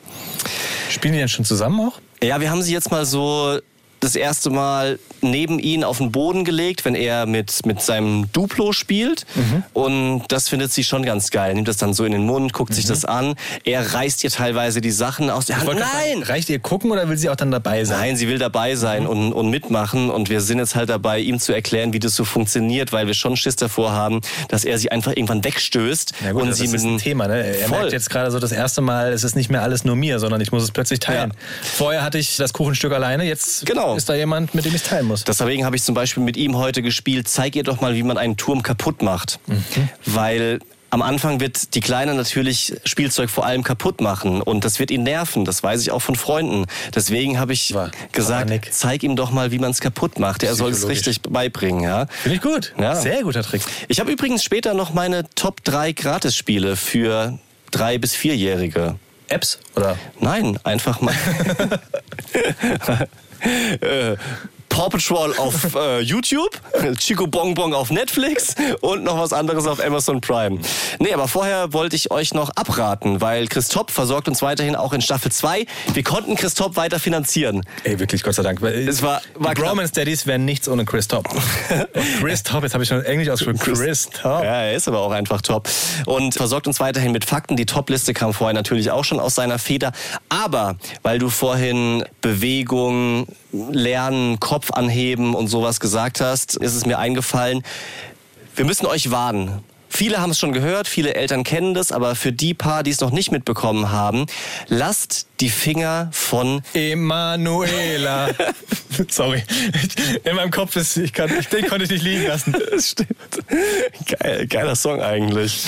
[0.89, 1.99] Spielen die denn schon zusammen auch?
[2.23, 3.59] Ja, wir haben sie jetzt mal so
[4.01, 8.73] das erste Mal neben ihn auf den Boden gelegt, wenn er mit, mit seinem Duplo
[8.73, 9.25] spielt.
[9.35, 9.63] Mhm.
[9.73, 11.53] Und das findet sie schon ganz geil.
[11.53, 12.75] Nimmt das dann so in den Mund, guckt Mhm.
[12.75, 13.35] sich das an.
[13.63, 15.67] Er reißt ihr teilweise die Sachen aus der Hand.
[15.69, 15.79] Nein!
[15.79, 17.99] sagen, Reicht ihr gucken oder will sie auch dann dabei sein?
[17.99, 20.09] Nein, sie will dabei sein und, und mitmachen.
[20.09, 23.13] Und wir sind jetzt halt dabei, ihm zu erklären, wie das so funktioniert, weil wir
[23.13, 26.13] schon Schiss davor haben, dass er sie einfach irgendwann wegstößt.
[26.25, 27.27] Ja gut, und das sie ist mit ein Thema.
[27.27, 27.43] Ne?
[27.45, 27.77] Er Voll.
[27.79, 30.41] merkt jetzt gerade so das erste Mal, es ist nicht mehr alles nur mir, sondern
[30.41, 31.33] ich muss es plötzlich teilen.
[31.61, 33.90] Vorher hatte ich das Kuchenstück alleine, jetzt Genau.
[33.97, 35.23] Ist da jemand, mit dem ich es teilen muss.
[35.23, 38.17] Deswegen habe ich zum Beispiel mit ihm heute gespielt, zeig ihr doch mal, wie man
[38.17, 39.39] einen Turm kaputt macht.
[39.47, 39.89] Mhm.
[40.05, 40.59] Weil
[40.93, 45.03] am Anfang wird die Kleine natürlich Spielzeug vor allem kaputt machen und das wird ihn
[45.03, 46.65] nerven, das weiß ich auch von Freunden.
[46.93, 48.73] Deswegen habe ich War gesagt, Panik.
[48.73, 50.43] zeig ihm doch mal, wie man es kaputt macht.
[50.43, 51.83] Er soll es richtig beibringen.
[51.83, 52.07] Ja?
[52.07, 52.73] Finde ich gut.
[52.77, 52.95] Ja.
[52.95, 53.61] Sehr guter Trick.
[53.87, 57.39] Ich habe übrigens später noch meine Top 3 Gratisspiele für
[57.71, 58.95] drei bis vierjährige.
[59.31, 59.97] Apps oder?
[60.19, 61.15] Nein, einfach mal.
[64.71, 66.59] äh, Paw Patrol auf äh, YouTube,
[66.97, 70.59] Chico Bonbon auf Netflix und noch was anderes auf Amazon Prime.
[70.99, 75.01] Nee, aber vorher wollte ich euch noch abraten, weil Christoph versorgt uns weiterhin auch in
[75.01, 75.65] Staffel 2.
[75.93, 77.63] Wir konnten Christoph weiter finanzieren.
[77.83, 78.61] Ey, wirklich, Gott sei Dank.
[78.61, 79.61] Weil Es war- war die.
[79.61, 81.27] Bromance Daddies wären nichts ohne Chris Top.
[82.19, 83.73] Chris Top, jetzt habe ich schon Englisch ausgesprochen.
[83.73, 84.43] Chris Top.
[84.43, 85.69] Ja, er ist aber auch einfach top.
[86.05, 87.55] Und versorgt uns weiterhin mit Fakten.
[87.57, 89.91] Die Top-Liste kam vorher natürlich auch schon aus seiner Feder.
[90.29, 96.99] Aber weil du vorhin Bewegung, Lernen, Kopf anheben und sowas gesagt hast, ist es mir
[96.99, 97.63] eingefallen,
[98.55, 99.63] wir müssen euch warnen.
[99.93, 103.01] Viele haben es schon gehört, viele Eltern kennen das, aber für die paar, die es
[103.01, 104.25] noch nicht mitbekommen haben,
[104.69, 108.29] lasst die Finger von Emanuela.
[109.09, 109.43] Sorry.
[110.23, 112.55] In meinem Kopf ist, ich kann, den konnte ich nicht liegen lassen.
[112.71, 113.09] Das stimmt.
[114.19, 115.61] Geil, geiler Song eigentlich.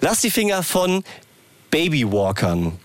[0.00, 1.04] Lass die Finger von
[1.70, 2.78] Babywalkern.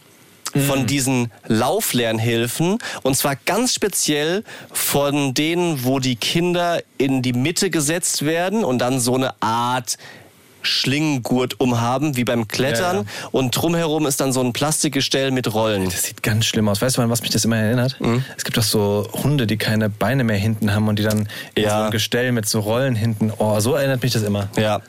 [0.68, 2.80] Von diesen Lauflernhilfen.
[3.04, 8.80] Und zwar ganz speziell von denen, wo die Kinder in die Mitte gesetzt werden und
[8.80, 9.98] dann so eine Art
[10.62, 12.98] Schlinggurt umhaben, wie beim Klettern.
[12.98, 15.86] Ja, Und drumherum ist dann so ein Plastikgestell mit Rollen.
[15.86, 16.82] Das sieht ganz schlimm aus.
[16.82, 17.98] Weißt du, an was mich das immer erinnert?
[18.38, 21.64] Es gibt doch so Hunde, die keine Beine mehr hinten haben und die dann in
[21.64, 21.70] Ja.
[21.80, 23.32] so ein Gestell mit so Rollen hinten.
[23.38, 24.50] Oh, so erinnert mich das immer.
[24.58, 24.82] Ja.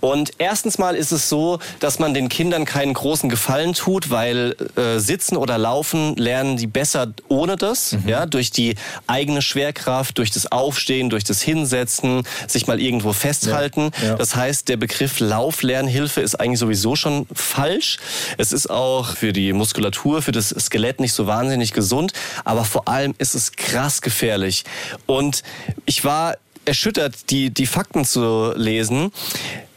[0.00, 4.56] Und erstens mal ist es so, dass man den Kindern keinen großen Gefallen tut, weil
[4.76, 10.30] äh, sitzen oder laufen lernen die besser ohne das, ja, durch die eigene Schwerkraft, durch
[10.30, 13.90] das Aufstehen, durch das Hinsetzen, sich mal irgendwo festhalten.
[14.00, 14.14] Ja, ja.
[14.14, 17.98] Das heißt, der Begriff Lauflernhilfe ist eigentlich sowieso schon falsch.
[18.38, 22.12] Es ist auch für die Muskulatur, für das Skelett nicht so wahnsinnig gesund,
[22.44, 24.64] aber vor allem ist es krass gefährlich.
[25.06, 25.42] Und
[25.86, 29.12] ich war erschüttert, die, die Fakten zu lesen.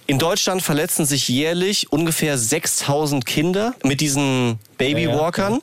[0.09, 5.59] In Deutschland verletzen sich jährlich ungefähr 6000 Kinder mit diesen Babywalkern.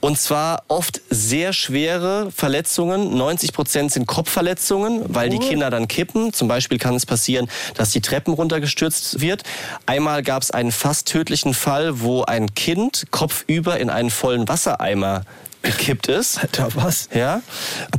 [0.00, 3.16] Und zwar oft sehr schwere Verletzungen.
[3.16, 6.34] 90 Prozent sind Kopfverletzungen, weil die Kinder dann kippen.
[6.34, 9.42] Zum Beispiel kann es passieren, dass die Treppen runtergestürzt wird.
[9.86, 15.22] Einmal gab es einen fast tödlichen Fall, wo ein Kind kopfüber in einen vollen Wassereimer
[15.62, 16.38] gekippt ist.
[16.38, 17.08] Alter, was?
[17.14, 17.42] Ja,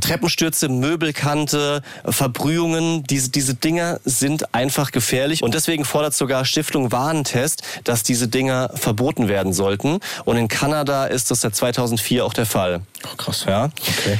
[0.00, 5.42] Treppenstürze, Möbelkante, Verbrühungen, diese, diese Dinger sind einfach gefährlich.
[5.42, 10.00] Und deswegen fordert sogar Stiftung Warentest, dass diese Dinger verboten werden sollten.
[10.24, 12.80] Und in Kanada ist das seit 2004 auch der Fall.
[13.04, 13.44] Oh, krass.
[13.46, 13.70] Ja.
[13.98, 14.18] Okay.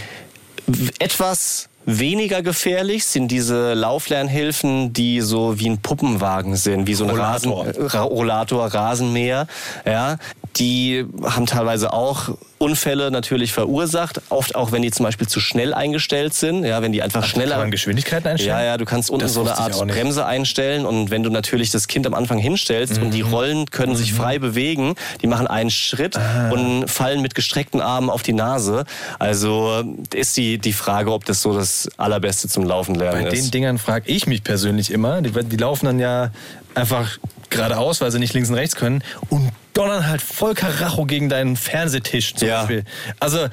[0.98, 7.10] Etwas weniger gefährlich sind diese Lauflernhilfen, die so wie ein Puppenwagen sind, wie so ein
[7.10, 7.66] Rollator.
[7.66, 9.46] Rasen, Ra Rollator, Rasenmäher.
[9.86, 10.18] Ja,
[10.56, 12.30] die haben teilweise auch
[12.70, 16.92] Unfälle natürlich verursacht, oft auch wenn die zum Beispiel zu schnell eingestellt sind, ja, wenn
[16.92, 17.52] die einfach schneller.
[17.52, 18.54] Kann man Geschwindigkeiten einstellen?
[18.58, 19.72] Ja, ja, du kannst unten Das so eine Art.
[19.88, 23.10] Bremse einstellen und wenn du natürlich das Kind am Anfang hinstellst und Mhm.
[23.12, 26.50] die Rollen können sich frei bewegen, die machen einen Schritt Ah.
[26.50, 28.84] und fallen mit gestreckten Armen auf die Nase.
[29.18, 33.42] Also ist die, die Frage, ob das so das Allerbeste zum Laufen lernen Bei ist.
[33.46, 35.22] den Dingern frage ich mich persönlich immer.
[35.22, 36.30] Die, die laufen dann ja
[36.74, 37.16] einfach
[37.48, 41.56] geradeaus, weil sie nicht links und rechts können und donnern halt voll Karacho gegen deinen
[41.56, 42.60] Fernsehtisch zum Ja.
[42.60, 42.84] Beispiel.
[43.18, 43.46] Also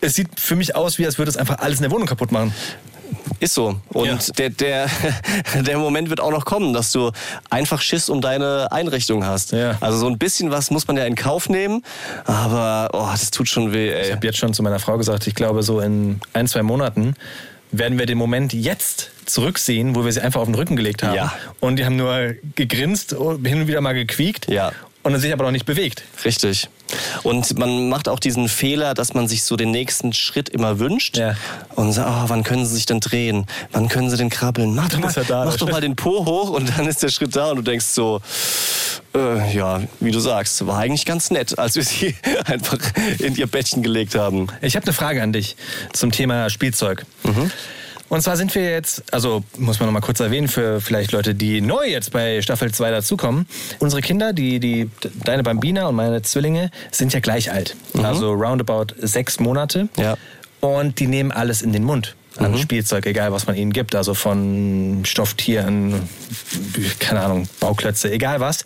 [0.00, 2.30] es sieht für mich aus, wie als würde es einfach alles in der Wohnung kaputt
[2.32, 2.54] machen.
[3.40, 3.80] Ist so.
[3.88, 4.18] Und Ja.
[4.36, 4.90] der, der,
[5.62, 7.10] der Moment wird auch noch kommen, dass du
[7.50, 9.52] einfach Schiss um deine Einrichtung hast.
[9.52, 9.76] Ja.
[9.80, 11.82] Also so ein bisschen was muss man ja in Kauf nehmen,
[12.26, 14.06] aber oh, das tut schon weh, ey.
[14.08, 17.14] Ich habe jetzt schon zu meiner Frau gesagt, ich glaube, so in ein, zwei Monaten
[17.70, 21.14] werden wir den Moment jetzt zurücksehen, wo wir sie einfach auf den Rücken gelegt haben.
[21.14, 21.32] Ja.
[21.60, 24.72] Und die haben nur gegrinst, hin und wieder mal gequiekt Ja.
[25.08, 26.02] Und dann sich aber noch nicht bewegt.
[26.22, 26.68] Richtig.
[27.22, 31.16] Und man macht auch diesen Fehler, dass man sich so den nächsten Schritt immer wünscht.
[31.16, 31.34] Ja.
[31.76, 33.46] Und sagt, oh, wann können sie sich denn drehen?
[33.72, 34.74] Wann können sie denn krabbeln?
[34.74, 37.08] Mach, doch Dann mal, da, mach doch mal den Po hoch und dann ist der
[37.08, 38.20] Schritt da und du denkst so,
[39.14, 42.78] Äh, ja, wie du sagst, war eigentlich ganz nett, als wir sie einfach
[43.18, 44.48] in ihr Bettchen gelegt haben.
[44.60, 45.56] Ich habe eine Frage an dich
[45.94, 47.06] zum Thema Spielzeug.
[48.08, 51.34] Und zwar sind wir jetzt, also muss man noch mal kurz erwähnen für vielleicht Leute,
[51.34, 53.46] die neu jetzt bei Staffel 2 dazukommen.
[53.80, 54.90] Unsere Kinder, die, die,
[55.24, 57.76] deine Bambina und meine Zwillinge, sind ja gleich alt.
[58.02, 59.88] Also roundabout sechs Monate.
[59.96, 60.16] Ja.
[60.60, 63.94] Und die nehmen alles in den Mund an Spielzeug, egal was man ihnen gibt.
[63.94, 66.08] Also von Stofftieren,
[66.98, 68.64] keine Ahnung, Bauklötze, egal was.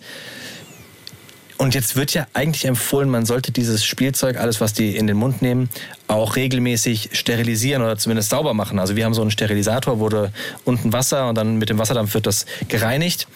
[1.57, 5.17] Und jetzt wird ja eigentlich empfohlen, man sollte dieses Spielzeug, alles was die in den
[5.17, 5.69] Mund nehmen,
[6.07, 8.79] auch regelmäßig sterilisieren oder zumindest sauber machen.
[8.79, 10.31] Also wir haben so einen Sterilisator, wo du
[10.65, 13.27] unten Wasser und dann mit dem Wasserdampf wird das gereinigt.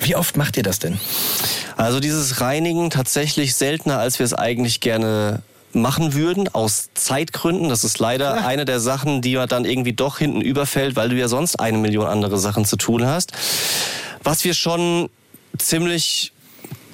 [0.00, 0.98] Wie oft macht ihr das denn?
[1.76, 7.68] Also dieses Reinigen tatsächlich seltener, als wir es eigentlich gerne machen würden, aus Zeitgründen.
[7.68, 8.46] Das ist leider Klar.
[8.46, 11.78] eine der Sachen, die man dann irgendwie doch hinten überfällt, weil du ja sonst eine
[11.78, 13.32] Million andere Sachen zu tun hast.
[14.24, 15.10] Was wir schon
[15.58, 16.32] ziemlich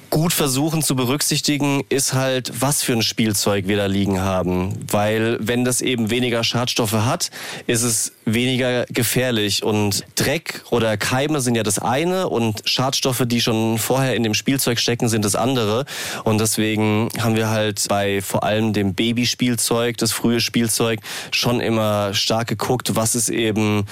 [0.09, 4.73] gut versuchen zu berücksichtigen, ist halt, was für ein Spielzeug wir da liegen haben.
[4.89, 7.31] Weil wenn das eben weniger Schadstoffe hat,
[7.67, 9.63] ist es weniger gefährlich.
[9.63, 14.33] Und Dreck oder Keime sind ja das eine und Schadstoffe, die schon vorher in dem
[14.33, 15.85] Spielzeug stecken, sind das andere.
[16.23, 20.99] Und deswegen haben wir halt bei vor allem dem Babyspielzeug, das frühe Spielzeug,
[21.31, 23.85] schon immer stark geguckt, was ist eben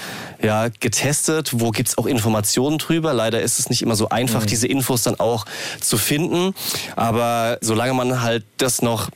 [0.44, 3.14] ja, getestet, wo gibt's auch Informationen drüber.
[3.14, 5.46] Leider ist es nicht immer so einfach, diese Infos dann auch
[5.80, 6.54] zu finden.
[6.96, 9.10] Aber solange man halt das noch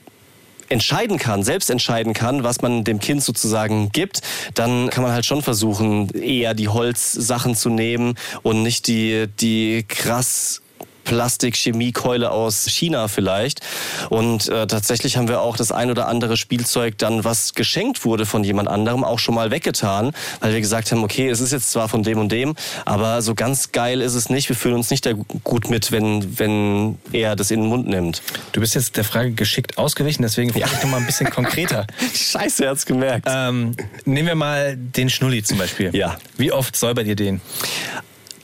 [0.70, 4.22] entscheiden kann, selbst entscheiden kann, was man dem Kind sozusagen gibt,
[4.54, 9.86] dann kann man halt schon versuchen, eher die Holzsachen zu nehmen und nicht die, die
[9.88, 10.62] krass
[11.10, 13.62] Plastik-Chemiekeule aus China vielleicht.
[14.10, 18.28] Und äh, tatsächlich haben wir auch das ein oder andere Spielzeug dann, was geschenkt wurde
[18.28, 21.72] von jemand anderem, auch schon mal weggetan, weil wir gesagt haben, okay, es ist jetzt
[21.72, 24.50] zwar von dem und dem, aber so ganz geil ist es nicht.
[24.50, 28.22] Wir fühlen uns nicht da gut mit, wenn, wenn er das in den Mund nimmt.
[28.52, 31.88] Du bist jetzt der Frage geschickt ausgewichen, deswegen frage ich noch mal ein bisschen konkreter.
[32.14, 33.26] Scheiße, er hat's gemerkt.
[33.28, 35.90] Ähm, nehmen wir mal den Schnulli zum Beispiel.
[35.96, 36.20] Ja.
[36.38, 37.42] Wie oft säubert ihr den?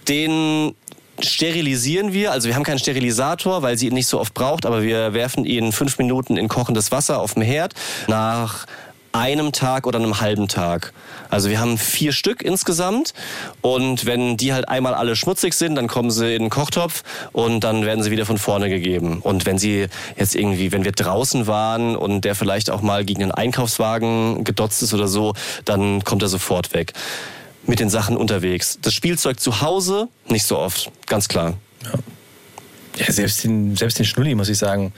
[0.08, 0.74] Den
[1.20, 4.84] sterilisieren wir, also wir haben keinen Sterilisator, weil sie ihn nicht so oft braucht, aber
[4.84, 7.74] wir werfen ihn fünf Minuten in kochendes Wasser auf dem Herd
[8.08, 8.66] nach
[9.16, 10.92] einem Tag oder einem halben Tag.
[11.30, 13.14] Also wir haben vier Stück insgesamt
[13.62, 17.64] und wenn die halt einmal alle schmutzig sind, dann kommen sie in den Kochtopf und
[17.64, 19.20] dann werden sie wieder von vorne gegeben.
[19.22, 23.24] Und wenn sie jetzt irgendwie, wenn wir draußen waren und der vielleicht auch mal gegen
[23.24, 26.94] einen Einkaufswagen gedotzt ist oder so, dann kommt er sofort weg.
[27.68, 28.78] Mit den Sachen unterwegs.
[28.82, 31.58] Das Spielzeug zu Hause nicht so oft, ganz klar.
[32.98, 34.94] Ja, selbst den, selbst den Schnulli, muss ich sagen.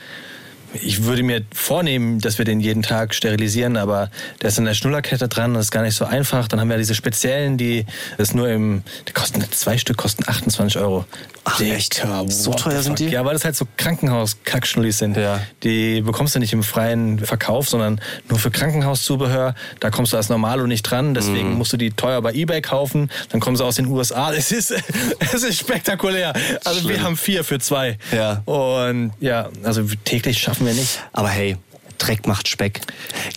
[0.82, 4.10] Ich würde mir vornehmen, dass wir den jeden Tag sterilisieren, aber
[4.42, 6.48] der ist an der Schnullerkette dran, das ist gar nicht so einfach.
[6.48, 7.86] Dann haben wir diese speziellen, die
[8.18, 11.06] das nur im, die kosten zwei Stück, kosten 28 Euro.
[11.46, 12.06] Ach, echt?
[12.28, 13.08] So teuer sind die?
[13.08, 15.16] Ja, weil das halt so Krankenhaus-Kackschnullis sind.
[15.16, 15.40] Ja.
[15.64, 19.56] Die bekommst du nicht im freien Verkauf, sondern nur für Krankenhauszubehör.
[19.80, 21.58] Da kommst du als Normalo nicht dran, deswegen Mhm.
[21.58, 23.10] musst du die teuer bei Ebay kaufen.
[23.30, 24.32] Dann kommen sie aus den USA.
[24.38, 24.72] Es ist,
[25.20, 26.34] es ist spektakulär.
[26.66, 27.04] Also wir Schlimm.
[27.06, 27.98] haben vier für zwei.
[28.12, 28.42] Ja.
[28.46, 31.00] Und ja, also täglich schaffen wir nicht.
[31.14, 31.58] Aber hey,
[31.98, 32.82] Dreck macht Speck.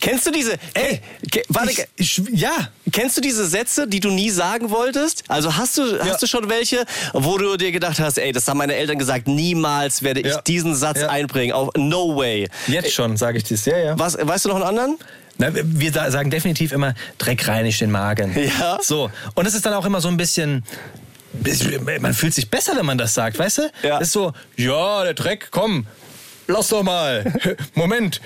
[0.02, 0.58] Kennst du diese?
[0.74, 1.00] Ey,
[1.32, 2.50] ke- warte, Ich, ich, ja,
[2.92, 5.24] kennst du diese Sätze, die du nie sagen wolltest?
[5.28, 8.58] Also hast du hast du schon welche, wo du dir gedacht hast, ey, das haben
[8.58, 10.42] meine Eltern gesagt, niemals werde ich Ja.
[10.42, 11.08] diesen Satz Ja.
[11.08, 11.52] einbringen.
[11.54, 12.48] Auf no way.
[12.66, 13.64] jetzt schon, sage ich das.
[13.64, 13.98] Ja, ja.
[13.98, 14.98] Was, weißt du noch einen anderen?
[15.38, 18.36] Na, wir sa- sagen definitiv immer, Dreck reinigt den Magen.
[18.58, 18.78] Ja.
[18.82, 19.10] So.
[19.36, 20.64] Und es ist dann auch immer so ein bisschen.
[22.00, 23.70] Man fühlt sich besser, wenn man das sagt, weißt du?
[23.82, 23.98] Ja.
[23.98, 25.86] Ist so, ja, der Dreck, komm,
[26.50, 27.24] lass doch mal.
[27.74, 28.20] Moment,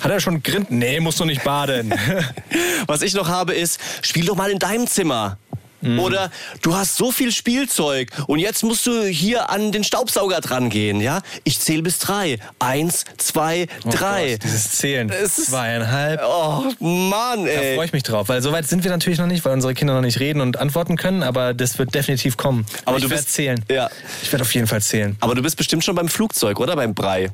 [0.00, 0.70] hat er schon grinnt?
[0.70, 1.92] Nee, musst du nicht baden.
[2.86, 5.38] Was ich noch habe ist, spiel doch mal in deinem Zimmer.
[5.82, 5.98] Mhm.
[5.98, 10.68] Oder du hast so viel Spielzeug und jetzt musst du hier an den Staubsauger dran
[10.68, 11.22] gehen, ja?
[11.44, 12.38] Ich zähle bis drei.
[12.58, 14.26] Eins, zwei, drei.
[14.26, 15.08] Oh Gott, dieses Zählen.
[15.08, 16.20] Es Zweieinhalb.
[16.22, 17.76] Oh Mann, Da ey.
[17.76, 19.94] freue ich mich drauf, weil so weit sind wir natürlich noch nicht, weil unsere Kinder
[19.94, 22.66] noch nicht reden und antworten können, aber das wird definitiv kommen.
[22.84, 23.64] Aber ich du bist- zählen.
[23.70, 23.88] Ja.
[24.22, 25.16] Ich werde auf jeden Fall zählen.
[25.20, 26.76] Aber du bist bestimmt schon beim Flugzeug, oder?
[26.76, 27.30] Beim Brei.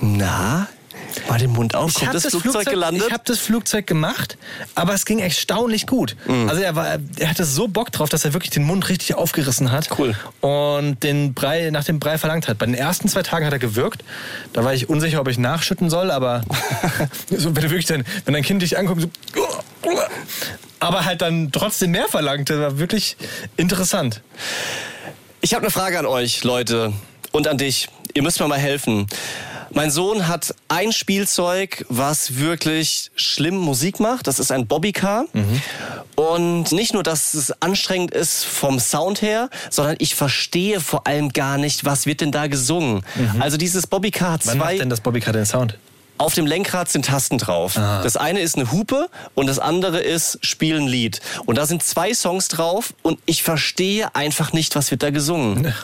[0.00, 0.68] Na?
[1.28, 1.94] Mal den Mund auf.
[1.94, 3.04] Kommt hab das, Flugzeug, gelandet?
[3.06, 4.38] Ich habe das Flugzeug gemacht,
[4.74, 6.16] aber es ging erstaunlich gut.
[6.26, 6.48] Mhm.
[6.48, 9.70] Also er, war, er hatte so Bock drauf, dass er wirklich den Mund richtig aufgerissen
[9.72, 9.88] hat.
[9.98, 10.16] Cool.
[10.40, 12.58] Und den Brei, nach dem Brei verlangt hat.
[12.58, 14.04] Bei den ersten zwei Tagen hat er gewirkt.
[14.52, 16.42] Da war ich unsicher, ob ich nachschütten soll, aber
[17.30, 19.10] so, wenn, du wirklich dein, wenn dein Kind dich anguckt, so,
[20.80, 22.50] aber halt dann trotzdem mehr verlangt.
[22.50, 23.16] Das war wirklich
[23.56, 24.20] interessant.
[25.40, 26.92] Ich habe eine Frage an euch, Leute.
[27.32, 27.88] Und an dich.
[28.14, 29.06] Ihr müsst mir mal helfen.
[29.74, 34.26] Mein Sohn hat ein Spielzeug, was wirklich schlimm Musik macht.
[34.26, 35.26] Das ist ein Bobbycar.
[36.14, 41.30] Und nicht nur, dass es anstrengend ist vom Sound her, sondern ich verstehe vor allem
[41.30, 43.02] gar nicht, was wird denn da gesungen.
[43.40, 44.64] Also dieses Bobbycar hat Wann zwei...
[44.64, 45.78] macht denn das Bobbycar den Sound?
[46.18, 47.74] Auf dem Lenkrad sind Tasten drauf.
[47.74, 51.20] Das eine ist eine Hupe und das andere ist Spiel ein Lied.
[51.46, 55.74] Und da sind zwei Songs drauf und ich verstehe einfach nicht, was wird da gesungen.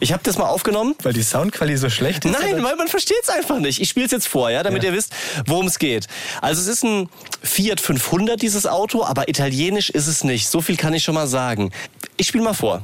[0.00, 0.94] Ich habe das mal aufgenommen.
[1.02, 2.32] Weil die Soundqualität so schlecht ist?
[2.38, 2.64] Nein, oder?
[2.64, 3.80] weil man versteht es einfach nicht.
[3.80, 4.90] Ich spiele es jetzt vor, ja, damit Ja.
[4.90, 5.12] ihr wisst,
[5.46, 6.06] worum es geht.
[6.42, 7.08] Also es ist ein
[7.42, 10.48] Fiat 500 dieses Auto, aber italienisch ist es nicht.
[10.48, 11.70] So viel kann ich schon mal sagen.
[12.18, 12.82] Ich spiele mal vor.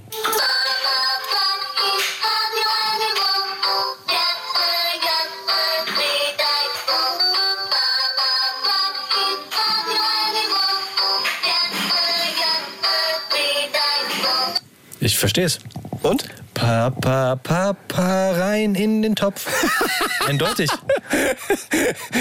[15.03, 15.59] Ich verstehe es.
[16.03, 16.29] Und?
[16.55, 19.49] Papa, Papa, rein in den Topf.
[20.29, 20.71] Eindeutig.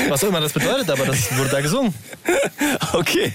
[0.10, 1.94] Was auch immer das bedeutet, aber das wurde da gesungen.
[2.94, 3.34] Okay,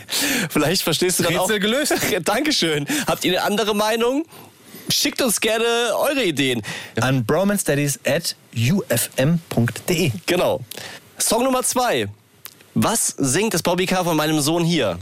[0.51, 1.45] vielleicht verstehst du dann auch.
[1.45, 1.95] Rätsel gelöst.
[2.25, 2.87] Dankeschön.
[3.07, 4.27] Habt ihr eine andere Meinung?
[4.89, 6.63] Schickt uns gerne eure Ideen.
[7.01, 10.11] An bromanstudies at ufm.de.
[10.27, 10.61] Genau.
[11.19, 12.09] Song Nummer zwei.
[12.75, 14.99] Was singt das Bobbycar von meinem Sohn hier?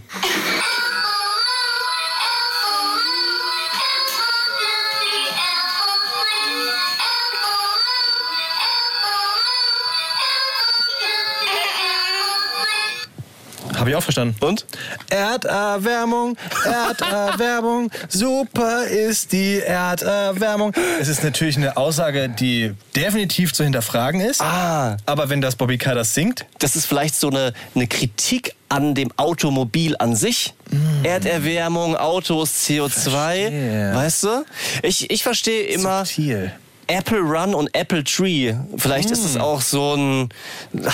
[13.85, 14.35] Habe ich auch verstanden.
[14.41, 14.65] Und?
[15.11, 20.73] Erderwärmung, Erderwärmung, super ist die Erderwärmung.
[20.99, 24.41] Es ist natürlich eine Aussage, die definitiv zu hinterfragen ist.
[24.41, 24.97] Ah.
[25.05, 28.95] Aber wenn das Bobby Car das singt, Das ist vielleicht so eine, eine Kritik an
[28.95, 30.55] dem Automobil an sich.
[31.03, 32.89] Erderwärmung, Autos, CO2.
[33.11, 33.95] Verstehe.
[33.95, 34.45] Weißt du?
[34.83, 36.53] Ich, ich verstehe immer subtil.
[36.87, 38.55] Apple Run und Apple Tree.
[38.77, 39.27] Vielleicht ist Hm.
[39.27, 40.29] es auch so ein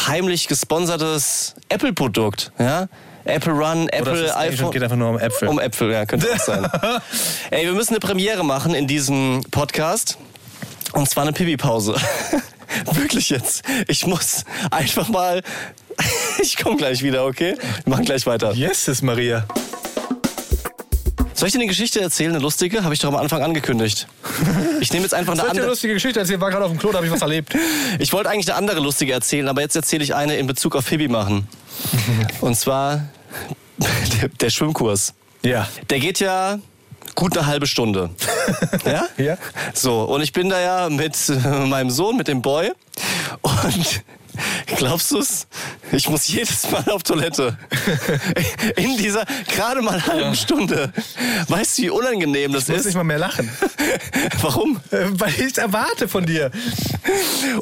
[0.06, 2.52] heimlich gesponsertes Apple-Produkt.
[2.58, 2.88] Ja?
[3.24, 4.70] Apple Run, Oder Apple es ist eigentlich iPhone.
[4.72, 5.48] geht einfach nur um Äpfel.
[5.48, 6.66] Um Äpfel, ja, könnte auch sein.
[7.50, 10.16] Ey, wir müssen eine Premiere machen in diesem Podcast.
[10.92, 11.94] Und zwar eine Pipi-Pause.
[12.92, 13.62] Wirklich jetzt.
[13.88, 15.42] Ich muss einfach mal.
[16.42, 17.56] Ich komme gleich wieder, okay?
[17.84, 18.52] Wir machen gleich weiter.
[18.54, 19.44] Yes, Maria.
[21.40, 22.84] Soll ich dir eine Geschichte erzählen, eine lustige?
[22.84, 24.06] Habe ich doch am Anfang angekündigt.
[24.80, 25.66] Ich nehme jetzt einfach eine Soll ich eine andere.
[25.68, 26.38] lustige Geschichte erzählen?
[26.38, 27.54] War gerade auf dem Klo, da habe ich was erlebt.
[27.98, 30.86] Ich wollte eigentlich eine andere lustige erzählen, aber jetzt erzähle ich eine in Bezug auf
[30.86, 31.48] Pipi machen.
[32.42, 33.08] Und zwar
[33.78, 35.14] der, der Schwimmkurs.
[35.42, 35.66] Ja.
[35.88, 36.58] Der geht ja
[37.14, 38.10] gut eine halbe Stunde.
[38.84, 39.06] ja?
[39.16, 39.38] Ja.
[39.72, 42.70] So, und ich bin da ja mit äh, meinem Sohn, mit dem Boy.
[43.40, 44.02] Und
[44.76, 45.46] glaubst du's?
[45.92, 47.56] Ich muss jedes Mal auf Toilette.
[48.76, 50.92] In dieser gerade mal halben Stunde.
[51.48, 52.86] Weißt du, wie unangenehm das Ich muss ist?
[52.86, 53.50] nicht mal mehr lachen.
[54.42, 54.80] Warum?
[54.90, 56.50] Äh, Weil ich es erwarte von dir.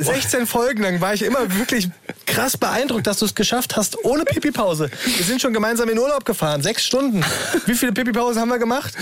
[0.01, 1.89] 16 Folgen lang war ich immer wirklich
[2.27, 4.91] krass beeindruckt, dass du es geschafft hast, ohne Pipi-Pause.
[5.17, 7.25] Wir sind schon gemeinsam in Urlaub gefahren, sechs Stunden.
[7.67, 8.93] Wie viele Pipi-Pausen haben wir gemacht?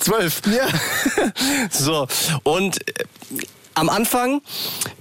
[0.00, 0.42] Zwölf.
[0.46, 0.66] Ja.
[1.70, 2.06] So,
[2.42, 3.04] und äh,
[3.74, 4.42] am Anfang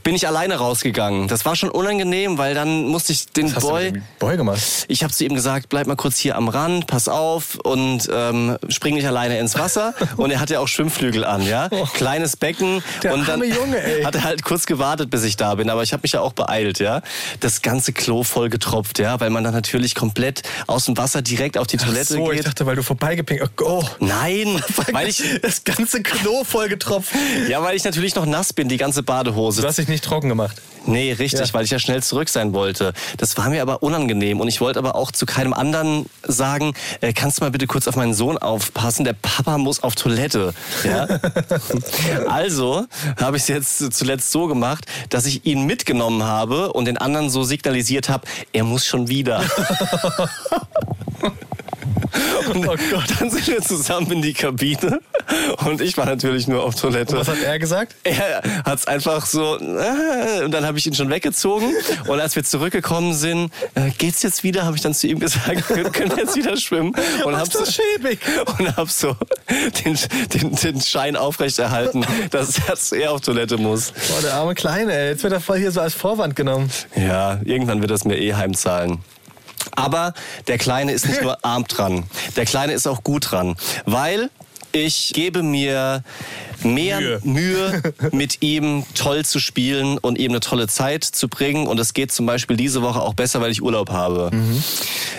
[0.08, 1.28] bin ich alleine rausgegangen.
[1.28, 3.88] Das war schon unangenehm, weil dann musste ich den Was hast Boy...
[3.88, 4.62] du mit Boy gemacht?
[4.88, 8.58] Ich habe zu ihm gesagt, bleib mal kurz hier am Rand, pass auf und ähm,
[8.70, 9.93] spring nicht alleine ins Wasser.
[10.16, 12.78] Und er hatte ja auch Schwimmflügel an, ja, kleines Becken.
[12.78, 12.82] Oh.
[13.03, 14.03] Der und dann arme Junge, ey.
[14.03, 15.70] hat er halt kurz gewartet, bis ich da bin.
[15.70, 17.01] Aber ich habe mich ja auch beeilt, ja.
[17.41, 21.58] Das ganze Klo voll getropft, ja, weil man dann natürlich komplett aus dem Wasser direkt
[21.58, 22.47] auf die Toilette so, ich geht.
[22.47, 23.62] dachte, weil du vorbeigepinkt.
[23.62, 24.62] Oh, Nein,
[24.93, 27.12] weil ich das ganze Klo voll getropft.
[27.49, 29.62] ja, weil ich natürlich noch nass bin, die ganze Badehose.
[29.62, 30.62] Du hast dich nicht trocken gemacht.
[30.86, 31.54] Nee, richtig, Ja.
[31.54, 32.93] weil ich ja schnell zurück sein wollte.
[33.18, 37.12] Das war mir aber unangenehm und ich wollte aber auch zu keinem anderen sagen, äh,
[37.12, 40.54] kannst du mal bitte kurz auf meinen Sohn aufpassen, der Papa muss auf Toilette.
[40.86, 41.06] Ja?
[42.30, 42.86] also
[43.20, 47.30] habe ich es jetzt zuletzt so gemacht, dass ich ihn mitgenommen habe und den anderen
[47.30, 49.43] so signalisiert habe, er muss schon wieder.
[52.53, 52.76] Und Oh
[53.20, 54.99] dann sind wir zusammen in die Kabine
[55.65, 57.18] und ich war natürlich nur auf Toilette.
[57.18, 57.95] Was hat er gesagt?
[58.03, 61.74] Er hat es einfach so, äh, und dann habe ich ihn schon weggezogen.
[62.07, 65.70] Und als wir zurückgekommen sind, äh, geht's jetzt wieder, habe ich dann zu ihm gesagt,
[65.76, 66.93] wir können jetzt wieder schwimmen.
[67.26, 68.20] Und hab so, schäbig?
[68.59, 69.15] und hab so
[69.84, 69.97] den,
[70.34, 73.91] den, den Schein aufrechterhalten, dass, dass er auf Toilette muss.
[73.91, 75.09] Boah, der arme Kleine, ey.
[75.09, 76.70] Jetzt wird er voll hier so als Vorwand genommen.
[76.95, 78.99] Ja, irgendwann wird das mir eh heimzahlen.
[79.78, 80.14] Aber
[80.48, 82.04] der Kleine ist nicht nur arm dran,
[82.36, 83.56] der Kleine ist auch gut dran,
[83.86, 84.30] weil
[84.74, 86.04] ich gebe mir
[86.64, 87.22] mehr Mühe.
[87.24, 87.82] Mühe.
[88.12, 91.68] mit ihm toll zu spielen und ihm eine tolle Zeit zu bringen.
[91.68, 94.32] Und es geht zum Beispiel diese Woche auch besser, weil ich Urlaub habe.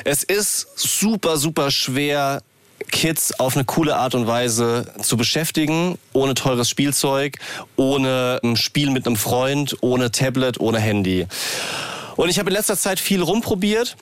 [0.04, 2.42] Es ist super, super schwer,
[2.90, 7.38] Kids auf eine coole Art und Weise zu beschäftigen, ohne teures Spielzeug,
[7.76, 11.26] ohne ein Spiel mit einem Freund, ohne Tablet, ohne Handy.
[12.16, 13.96] Und ich habe in letzter Zeit viel rumprobiert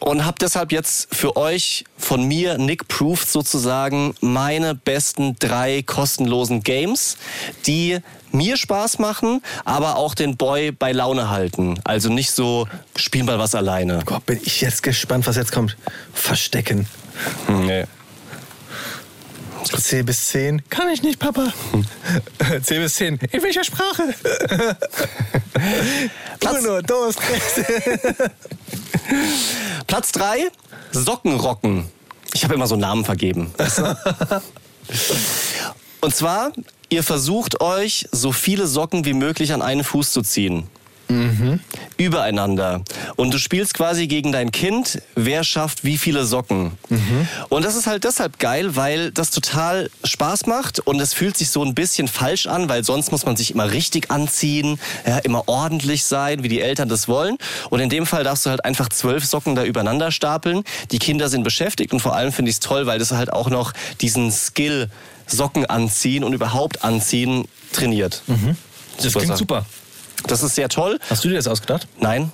[0.00, 6.62] und habe deshalb jetzt für euch von mir, Nick Proof sozusagen, meine besten drei kostenlosen
[6.62, 7.16] Games,
[7.66, 7.98] die
[8.32, 11.78] mir Spaß machen, aber auch den Boy bei Laune halten.
[11.84, 14.02] Also nicht so, spiel mal was alleine.
[14.04, 15.76] Gott, bin ich jetzt gespannt, was jetzt kommt.
[16.12, 16.86] Verstecken.
[17.48, 17.84] Nee.
[19.64, 20.68] C bis 10.
[20.68, 21.52] Kann ich nicht, Papa.
[22.62, 23.18] C bis 10.
[23.32, 24.14] In welcher Sprache?
[26.44, 27.66] Uno, dos, tres.
[29.86, 30.50] Platz drei
[30.92, 31.88] Sockenrocken.
[32.34, 33.52] Ich habe immer so Namen vergeben.
[33.56, 33.96] weißt du?
[36.00, 36.52] Und zwar,
[36.88, 40.66] ihr versucht euch so viele Socken wie möglich an einen Fuß zu ziehen.
[41.96, 42.82] Übereinander.
[43.16, 46.72] Und du spielst quasi gegen dein Kind, wer schafft wie viele Socken.
[47.48, 51.50] Und das ist halt deshalb geil, weil das total Spaß macht und es fühlt sich
[51.50, 55.48] so ein bisschen falsch an, weil sonst muss man sich immer richtig anziehen, ja, immer
[55.48, 57.36] ordentlich sein, wie die Eltern das wollen.
[57.70, 60.62] Und in dem Fall darfst du halt einfach zwölf Socken da übereinander stapeln.
[60.90, 63.50] Die Kinder sind beschäftigt und vor allem finde ich es toll, weil das halt auch
[63.50, 64.88] noch diesen Skill
[65.26, 68.22] Socken anziehen und überhaupt anziehen trainiert.
[68.96, 69.64] Das klingt super.
[70.26, 70.98] Das ist sehr toll.
[71.08, 71.86] Hast du dir das ausgedacht?
[71.98, 72.30] Nein.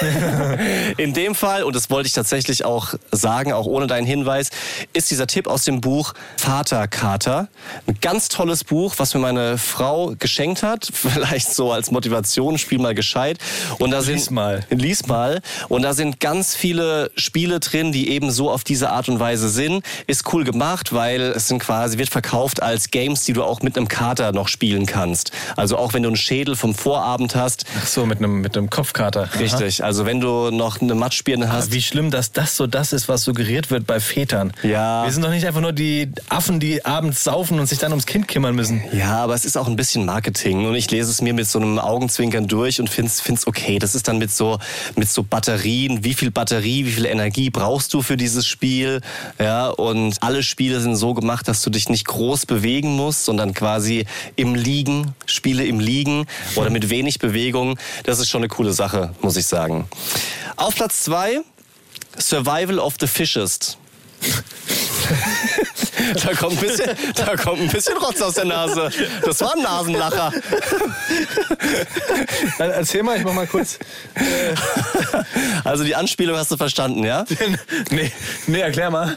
[0.96, 4.50] In dem Fall, und das wollte ich tatsächlich auch sagen, auch ohne deinen Hinweis,
[4.92, 7.48] ist dieser Tipp aus dem Buch Vaterkater.
[7.86, 10.88] Ein ganz tolles Buch, was mir meine Frau geschenkt hat.
[10.92, 13.38] Vielleicht so als Motivation, spiel mal gescheit.
[13.78, 14.64] Und da Lies sind, mal.
[14.70, 15.40] Lies mal.
[15.68, 19.48] Und da sind ganz viele Spiele drin, die eben so auf diese Art und Weise
[19.48, 19.84] sind.
[20.06, 23.76] Ist cool gemacht, weil es sind quasi, wird verkauft als Games, die du auch mit
[23.76, 25.32] einem Kater noch spielen kannst.
[25.56, 27.64] Also auch wenn du einen Schädel vom Vorabend hast.
[27.80, 29.28] Ach so, mit einem, mit einem Kopfkater.
[29.38, 29.84] Richtig.
[29.84, 31.66] Also wenn du noch eine Matschbirne hast.
[31.66, 34.52] Aber wie schlimm, dass das so das ist, was suggeriert wird bei Vätern.
[34.62, 35.04] Ja.
[35.04, 38.06] Wir sind doch nicht einfach nur die Affen, die abends saufen und sich dann ums
[38.06, 38.82] Kind kümmern müssen.
[38.92, 41.58] Ja, aber es ist auch ein bisschen Marketing und ich lese es mir mit so
[41.58, 43.78] einem Augenzwinkern durch und find's find's okay.
[43.78, 44.58] Das ist dann mit so
[44.96, 49.00] mit so Batterien, wie viel Batterie, wie viel Energie brauchst du für dieses Spiel?
[49.38, 53.54] Ja, und alle Spiele sind so gemacht, dass du dich nicht groß bewegen musst, sondern
[53.54, 54.06] quasi
[54.36, 56.26] im Liegen, Spiele im Liegen
[56.56, 57.78] oder mit wenig Bewegung.
[58.04, 59.88] Das ist schon eine coole Sache, muss ich sagen.
[60.56, 61.40] Auf Platz zwei
[62.18, 63.78] Survival of the Fittest.
[66.22, 68.90] Da kommt, ein bisschen, da kommt ein bisschen Rotz aus der Nase.
[69.24, 70.32] Das war ein Nasenlacher.
[72.58, 73.78] Dann erzähl mal, ich mach mal kurz.
[75.64, 77.24] Also die Anspielung hast du verstanden, ja?
[77.90, 78.10] nee,
[78.46, 79.16] nee, erklär mal.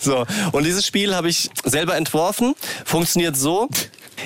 [0.00, 2.54] So, und dieses Spiel habe ich selber entworfen.
[2.84, 3.68] Funktioniert so.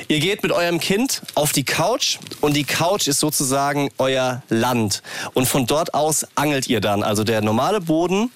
[0.08, 5.02] Ihr geht mit eurem Kind auf die Couch und die Couch ist sozusagen euer Land.
[5.34, 7.02] Und von dort aus angelt ihr dann.
[7.02, 8.30] Also der normale Boden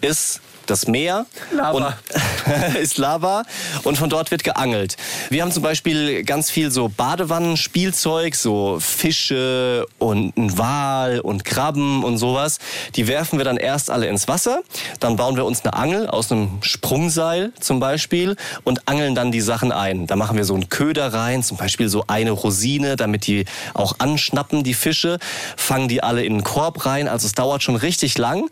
[0.00, 0.40] ist
[0.70, 1.70] das Meer Lava.
[1.70, 3.42] Und, ist Lava
[3.84, 4.96] und von dort wird geangelt.
[5.30, 12.04] Wir haben zum Beispiel ganz viel so Badewannenspielzeug, so Fische und ein Wal und Krabben
[12.04, 12.58] und sowas.
[12.96, 14.60] Die werfen wir dann erst alle ins Wasser,
[15.00, 19.40] dann bauen wir uns eine Angel aus einem Sprungseil zum Beispiel und angeln dann die
[19.40, 20.06] Sachen ein.
[20.06, 23.44] Da machen wir so einen Köder rein, zum Beispiel so eine Rosine, damit die
[23.74, 25.18] auch anschnappen, die Fische,
[25.56, 27.08] fangen die alle in einen Korb rein.
[27.08, 28.48] Also es dauert schon richtig lang.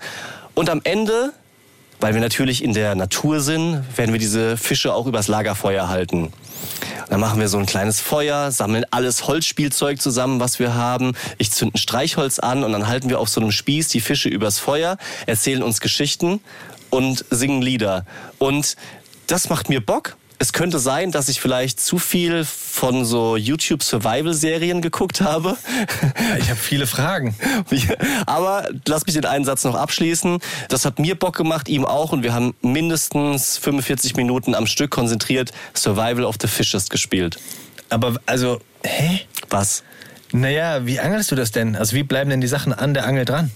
[0.55, 1.33] Und am Ende
[2.01, 6.33] weil wir natürlich in der Natur sind, werden wir diese Fische auch übers Lagerfeuer halten.
[7.09, 11.13] Dann machen wir so ein kleines Feuer, sammeln alles Holzspielzeug zusammen, was wir haben.
[11.39, 14.29] Ich zünd ein Streichholz an und dann halten wir auf so einem Spieß die Fische
[14.29, 16.41] übers Feuer, erzählen uns Geschichten
[16.91, 18.05] und singen Lieder.
[18.39, 18.77] Und
[19.27, 20.17] das macht mir Bock.
[20.39, 25.57] Es könnte sein, dass ich vielleicht zu viel von so YouTube Survival Serien geguckt habe.
[26.39, 27.35] Ich habe viele Fragen.
[28.27, 30.39] Aber lass mich den einen Satz noch abschließen.
[30.69, 32.13] Das hat mir Bock gemacht, ihm auch.
[32.13, 37.39] Und wir haben mindestens 45 Minuten am Stück konzentriert Survival of the Fittest gespielt.
[37.89, 39.21] Aber also, hä?
[39.49, 39.85] Was?
[40.33, 41.77] Naja, wie angelst du das denn?
[41.77, 43.51] Also wie bleiben denn die Sachen an der Angel dran?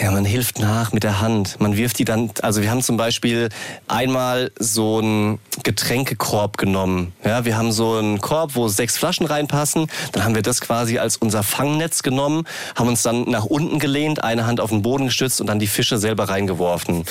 [0.00, 1.60] Ja, man hilft nach mit der Hand.
[1.60, 3.50] Man wirft die dann, also wir haben zum Beispiel
[3.88, 7.12] einmal so einen Getränkekorb genommen.
[7.24, 9.88] Ja, wir haben so einen Korb, wo sechs Flaschen reinpassen.
[10.12, 14.24] Dann haben wir das quasi als unser Fangnetz genommen, haben uns dann nach unten gelehnt,
[14.24, 17.04] eine Hand auf den Boden gestützt und dann die Fische selber reingeworfen.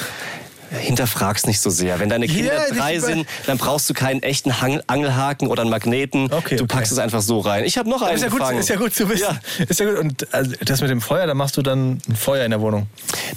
[0.71, 1.99] Hinterfrag's nicht so sehr.
[1.99, 5.69] Wenn deine Kinder Ja, drei sind, dann brauchst du keinen echten Hang Angelhaken oder einen
[5.69, 6.31] Magneten.
[6.31, 6.75] Okay, du okay.
[6.75, 7.65] packst es einfach so rein.
[7.65, 8.59] Ich habe noch einen Ist ja, gut, gefangen.
[8.59, 9.39] ist ja gut zu wissen.
[9.67, 9.99] Ist ja gut.
[9.99, 12.87] Und also, das mit dem Feuer, da machst du dann ein Feuer in der Wohnung.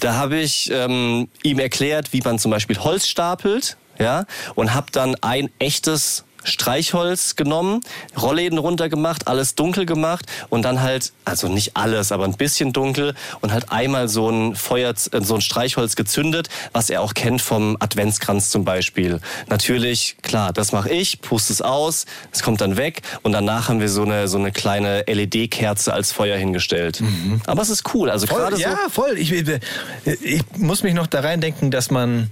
[0.00, 4.24] Da habe ich ähm, ihm erklärt, wie man zum Beispiel Holz stapelt, ja,
[4.54, 7.80] und habe dann ein echtes Streichholz genommen,
[8.20, 13.14] Rollläden runtergemacht, alles dunkel gemacht und dann halt, also nicht alles, aber ein bisschen dunkel
[13.40, 17.42] und halt einmal so ein Feuer, äh, so ein Streichholz gezündet, was er auch kennt
[17.42, 19.20] vom Adventskranz zum Beispiel.
[19.48, 23.80] Natürlich, klar, das mache ich, puste es aus, es kommt dann weg und danach haben
[23.80, 27.00] wir so eine, so eine kleine LED-Kerze als Feuer hingestellt.
[27.00, 27.40] Mhm.
[27.46, 28.62] Aber es ist cool, also gerade so.
[28.62, 29.18] Ja, voll.
[29.18, 32.30] Ich, ich muss mich noch da reindenken, dass man,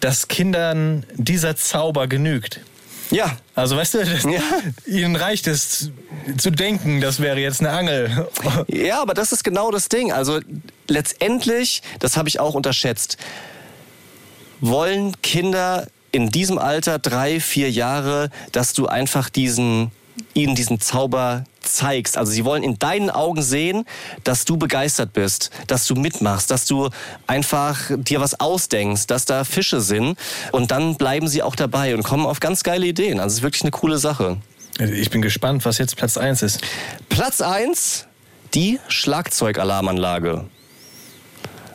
[0.00, 2.60] dass Kindern dieser Zauber genügt.
[3.10, 3.36] Ja.
[3.54, 4.40] Also weißt du, ja.
[4.86, 5.90] ihnen reicht es
[6.38, 8.28] zu denken, das wäre jetzt eine Angel.
[8.68, 10.12] Ja, aber das ist genau das Ding.
[10.12, 10.40] Also
[10.88, 13.16] letztendlich, das habe ich auch unterschätzt,
[14.60, 19.90] wollen Kinder in diesem Alter, drei, vier Jahre, dass du einfach diesen
[20.34, 22.16] ihnen diesen Zauber zeigst.
[22.16, 23.84] Also sie wollen in deinen Augen sehen,
[24.22, 26.90] dass du begeistert bist, dass du mitmachst, dass du
[27.26, 30.18] einfach dir was ausdenkst, dass da Fische sind
[30.52, 33.20] und dann bleiben sie auch dabei und kommen auf ganz geile Ideen.
[33.20, 34.38] Also es ist wirklich eine coole Sache.
[34.78, 36.60] Ich bin gespannt, was jetzt Platz 1 ist.
[37.08, 38.06] Platz 1,
[38.54, 40.46] die Schlagzeugalarmanlage.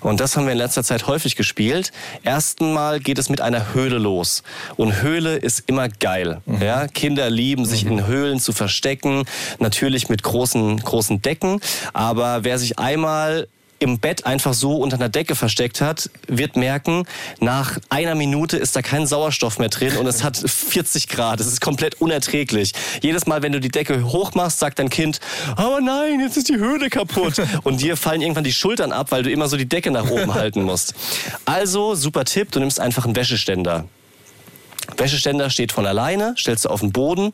[0.02, 1.92] Und das haben wir in letzter Zeit häufig gespielt.
[2.24, 4.44] Erstmal geht es mit einer Höhle los.
[4.78, 6.42] Und Höhle ist immer geil.
[6.46, 6.62] Mhm.
[6.62, 7.92] Ja, Kinder lieben sich mhm.
[7.92, 9.26] in Höhlen zu verstecken.
[9.60, 11.60] Natürlich mit großen, großen Decken.
[11.94, 13.48] Aber wer sich einmal
[13.80, 17.06] im Bett einfach so unter einer Decke versteckt hat, wird merken,
[17.40, 21.40] nach einer Minute ist da kein Sauerstoff mehr drin und es hat 40 Grad.
[21.40, 22.74] Es ist komplett unerträglich.
[23.02, 25.20] Jedes Mal, wenn du die Decke hochmachst, sagt dein Kind,
[25.56, 27.42] aber nein, jetzt ist die Höhle kaputt.
[27.64, 30.34] Und dir fallen irgendwann die Schultern ab, weil du immer so die Decke nach oben
[30.34, 30.94] halten musst.
[31.46, 33.86] Also, super Tipp, du nimmst einfach einen Wäscheständer.
[34.98, 37.32] Wäscheständer steht von alleine, stellst du auf den Boden,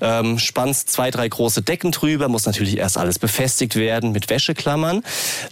[0.00, 5.02] ähm, spannst zwei, drei große Decken drüber, muss natürlich erst alles befestigt werden mit Wäscheklammern.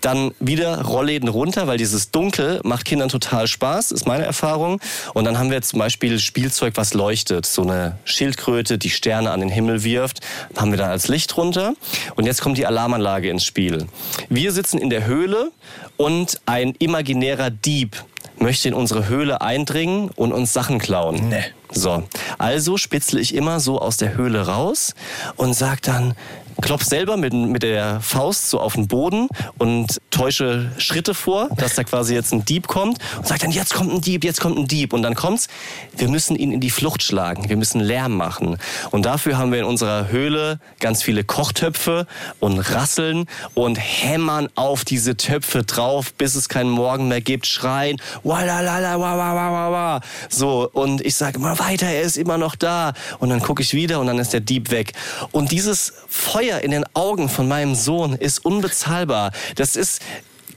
[0.01, 4.81] Dann wieder Rollläden runter, weil dieses Dunkel macht Kindern total Spaß, ist meine Erfahrung.
[5.15, 7.47] Und dann haben wir zum Beispiel Spielzeug, was leuchtet.
[7.47, 10.21] So eine Schildkröte, die Sterne an den Himmel wirft,
[10.57, 11.75] haben wir dann als Licht runter.
[12.17, 13.87] Und jetzt kommt die Alarmanlage ins Spiel.
[14.29, 15.51] Wir sitzen in der Höhle
[15.97, 18.05] und ein imaginärer Dieb
[18.39, 21.29] möchte in unsere Höhle eindringen und uns Sachen klauen.
[21.29, 21.45] Nee.
[21.71, 22.05] So,
[22.39, 24.95] also spitzle ich immer so aus der Höhle raus
[25.37, 26.15] und sag dann,
[26.61, 29.29] klopf selber mit, mit der Faust so auf den Boden
[29.59, 33.75] und täusche Schritte vor, dass da quasi jetzt ein Dieb kommt und sagt dann, jetzt
[33.75, 34.93] kommt ein Dieb, jetzt kommt ein Dieb.
[34.93, 35.49] Und dann kommt's,
[35.97, 38.59] wir müssen ihn in die Flucht schlagen, wir müssen Lärm machen.
[38.91, 42.07] Und dafür haben wir in unserer Höhle ganz viele Kochtöpfe
[42.41, 48.01] und Rasseln und hämmern auf diese Töpfe drauf, bis es keinen Morgen mehr gibt, schreien,
[48.23, 50.01] walalala, wa, wa, wa, wa, wa.
[50.29, 52.93] So, und ich sage immer weiter, er ist immer noch da.
[53.19, 54.93] Und dann gucke ich wieder und dann ist der Dieb weg.
[55.33, 59.33] Und dieses Feuer Feuer in den Augen von meinem Sohn ist unbezahlbar.
[59.55, 60.03] Das ist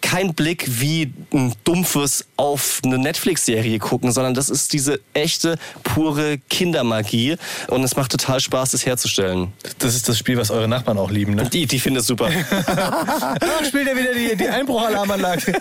[0.02, 6.40] kein Blick wie ein dumpfes auf eine Netflix-Serie gucken, sondern das ist diese echte, pure
[6.50, 7.38] Kindermagie.
[7.68, 9.54] Und es macht total Spaß, das herzustellen.
[9.80, 11.50] Das ist das Spiel, was eure Nachbarn auch lieben, ne?
[11.50, 12.30] Die, die finden es super.
[13.68, 15.54] Spielt er wieder die, die Einbruchalarmanlage.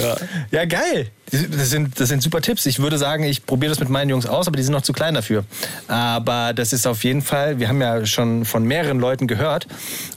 [0.00, 0.16] ja.
[0.50, 1.10] ja, geil.
[1.32, 2.66] Das sind, das sind super Tipps.
[2.66, 4.92] Ich würde sagen, ich probiere das mit meinen Jungs aus, aber die sind noch zu
[4.92, 5.44] klein dafür.
[5.88, 9.66] Aber das ist auf jeden Fall, wir haben ja schon von mehreren Leuten gehört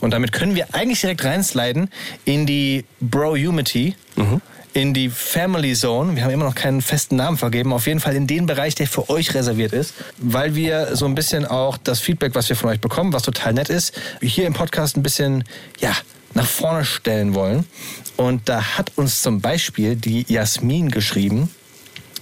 [0.01, 1.89] und damit können wir eigentlich direkt reinsliden
[2.26, 3.95] in die Bro-Humity.
[4.18, 4.41] Mhm
[4.76, 6.18] in die Family Zone.
[6.18, 7.72] Wir haben immer noch keinen festen Namen vergeben.
[7.72, 11.16] Auf jeden Fall in den Bereich, der für euch reserviert ist, weil wir so ein
[11.16, 14.51] bisschen auch das Feedback, was wir von euch bekommen, was total nett ist, hier im
[14.51, 15.45] Podcast ein bisschen,
[15.80, 15.93] ja,
[16.36, 17.66] nach vorne stellen wollen.
[18.18, 21.50] Und da hat uns zum Beispiel die Jasmin geschrieben.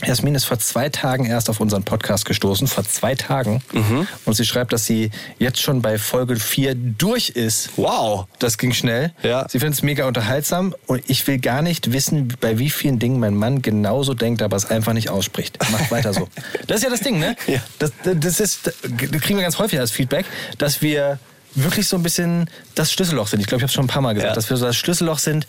[0.05, 3.61] Jasmin ist vor zwei Tagen erst auf unseren Podcast gestoßen, vor zwei Tagen.
[3.71, 4.07] Mhm.
[4.25, 7.69] Und sie schreibt, dass sie jetzt schon bei Folge 4 durch ist.
[7.77, 8.25] Wow.
[8.39, 9.13] Das ging schnell.
[9.23, 9.47] Ja.
[9.47, 13.19] Sie findet es mega unterhaltsam und ich will gar nicht wissen, bei wie vielen Dingen
[13.19, 15.57] mein Mann genauso denkt, aber es einfach nicht ausspricht.
[15.71, 16.27] Macht weiter so.
[16.67, 17.35] Das ist ja das Ding, ne?
[17.47, 17.59] Ja.
[17.79, 20.25] Das, das, ist, das kriegen wir ganz häufig als Feedback,
[20.57, 21.19] dass wir
[21.55, 23.39] wirklich so ein bisschen das Schlüsselloch sind.
[23.39, 24.35] Ich glaube, ich habe es schon ein paar Mal gesagt, ja.
[24.35, 25.45] dass wir so das Schlüsselloch sind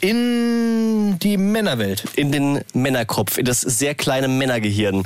[0.00, 2.04] in die Männerwelt.
[2.14, 5.04] In den Männerkopf, in das sehr kleine Männergehirn.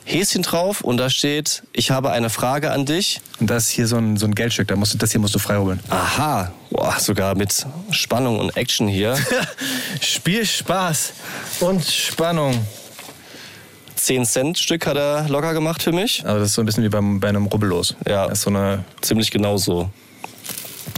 [0.04, 3.22] Häschen drauf und da steht, ich habe eine Frage an dich.
[3.40, 5.36] Und da ist hier so ein, so ein Geldstück, da musst du, das hier musst
[5.36, 5.80] du freiholen.
[5.90, 9.18] Aha, Boah, sogar mit Spannung und Action hier.
[10.02, 11.14] Spiel Spaß
[11.60, 12.66] und Spannung.
[13.96, 16.24] 10 Cent Stück hat er locker gemacht für mich.
[16.26, 17.96] Aber das ist so ein bisschen wie beim, bei einem Rubbellos.
[18.08, 18.28] Ja.
[18.28, 18.86] Das ist so eine.
[19.02, 19.92] Ziemlich genau so.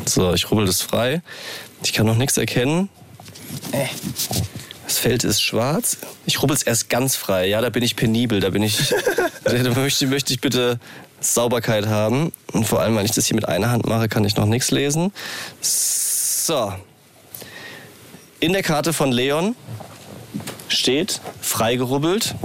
[0.05, 1.21] So, ich rubbel das frei.
[1.83, 2.87] Ich kann noch nichts erkennen.
[3.71, 3.87] Äh.
[4.85, 5.97] Das Feld ist schwarz.
[6.25, 7.47] Ich rubbel es erst ganz frei.
[7.47, 8.39] Ja, da bin ich penibel.
[8.39, 8.93] Da bin ich.
[9.43, 10.79] da möchte, möchte ich bitte
[11.21, 12.31] Sauberkeit haben.
[12.51, 14.71] Und vor allem, wenn ich das hier mit einer Hand mache, kann ich noch nichts
[14.71, 15.11] lesen.
[15.61, 16.73] So.
[18.39, 19.55] In der Karte von Leon
[20.67, 22.35] steht freigerubbelt.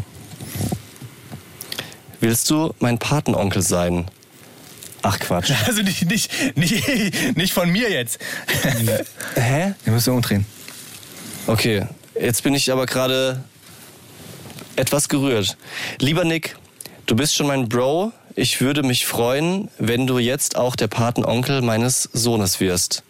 [2.20, 4.06] Willst du mein Patenonkel sein?
[5.02, 5.52] Ach Quatsch.
[5.66, 8.18] Also nicht, nicht, nicht, nicht von mir jetzt.
[9.34, 9.74] Hä?
[9.84, 10.44] Wir müssen umdrehen.
[11.46, 11.86] Okay,
[12.20, 13.42] jetzt bin ich aber gerade
[14.76, 15.56] etwas gerührt.
[15.98, 16.56] Lieber Nick,
[17.06, 18.12] du bist schon mein Bro.
[18.34, 23.02] Ich würde mich freuen, wenn du jetzt auch der Patenonkel meines Sohnes wirst.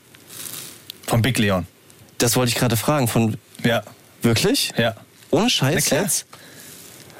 [1.06, 1.66] Von Big Leon.
[2.18, 3.08] Das wollte ich gerade fragen.
[3.08, 3.82] Von Ja.
[4.22, 4.72] wirklich?
[4.78, 4.94] Ja.
[5.30, 6.26] Ohne Scheiß jetzt?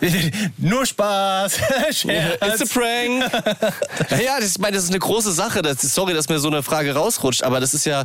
[0.57, 1.59] Nur Spaß.
[1.91, 3.25] It's a prank.
[4.25, 5.61] ja, das, ich meine, das ist eine große Sache.
[5.61, 8.05] Das, sorry, dass mir so eine Frage rausrutscht, aber das ist ja,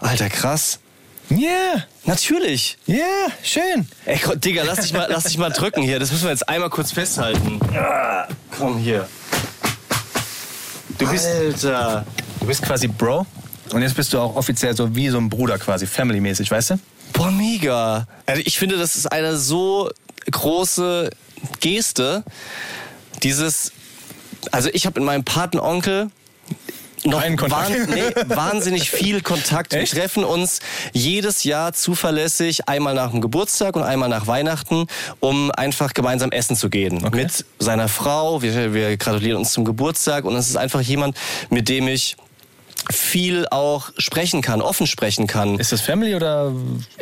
[0.00, 0.80] alter, krass.
[1.30, 2.76] Ja, Natürlich.
[2.86, 3.88] ja, schön.
[4.04, 5.98] Ey, Digga, lass dich, mal, lass dich mal drücken hier.
[5.98, 7.58] Das müssen wir jetzt einmal kurz festhalten.
[7.74, 9.08] Ah, Komm hier.
[10.98, 12.04] Du bist, Alter.
[12.40, 13.26] du bist quasi Bro.
[13.72, 16.78] Und jetzt bist du auch offiziell so wie so ein Bruder quasi, family-mäßig, weißt du?
[17.14, 18.06] Boah, mega.
[18.26, 19.90] Also ich finde, das ist eine so
[20.30, 21.10] große
[21.60, 22.22] Geste.
[23.22, 23.72] Dieses,
[24.52, 26.10] also ich habe mit meinem Patenonkel
[27.04, 28.02] noch wahn- nee,
[28.34, 29.74] wahnsinnig viel Kontakt.
[29.74, 29.94] Echt?
[29.94, 30.60] Wir treffen uns
[30.92, 34.86] jedes Jahr zuverlässig einmal nach dem Geburtstag und einmal nach Weihnachten,
[35.20, 37.04] um einfach gemeinsam essen zu gehen.
[37.04, 37.24] Okay.
[37.24, 38.42] Mit seiner Frau.
[38.42, 41.16] Wir, wir gratulieren uns zum Geburtstag und es ist einfach jemand,
[41.50, 42.16] mit dem ich
[42.92, 45.58] viel auch sprechen kann, offen sprechen kann.
[45.58, 46.52] Ist das Family oder?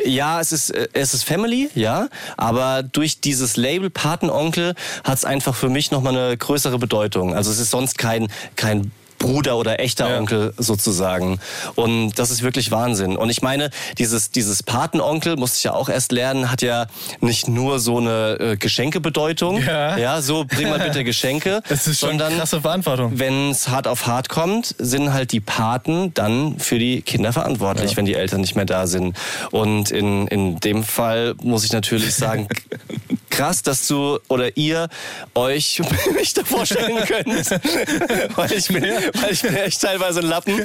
[0.05, 2.07] Ja, es ist, es ist Family, ja.
[2.37, 7.35] Aber durch dieses Label Patenonkel hat es einfach für mich nochmal eine größere Bedeutung.
[7.35, 8.91] Also es ist sonst kein, kein
[9.23, 10.17] Bruder oder echter Ja.
[10.19, 11.39] Onkel sozusagen.
[11.75, 13.15] Und das ist wirklich Wahnsinn.
[13.15, 16.87] Und ich meine, dieses, dieses Patenonkel, musste ich ja auch erst lernen, hat ja
[17.21, 19.63] nicht nur so eine äh, Geschenkebedeutung.
[19.63, 19.97] Ja.
[19.97, 21.61] ja, so bring mal bitte Geschenke.
[21.69, 23.17] Das ist schon sondern krasse Verantwortung.
[23.17, 27.91] wenn es hart auf hart kommt, sind halt die Paten dann für die Kinder verantwortlich,
[27.91, 27.97] Ja.
[27.97, 29.15] wenn die Eltern nicht mehr da sind.
[29.51, 32.47] Und in, in dem Fall muss ich natürlich sagen,
[33.33, 34.89] krass, dass du oder ihr
[35.33, 35.81] euch
[36.13, 37.49] mich da vorstellen könnt.
[38.37, 40.53] weil, ich bin, weil ich bin echt teilweise ein Lappen.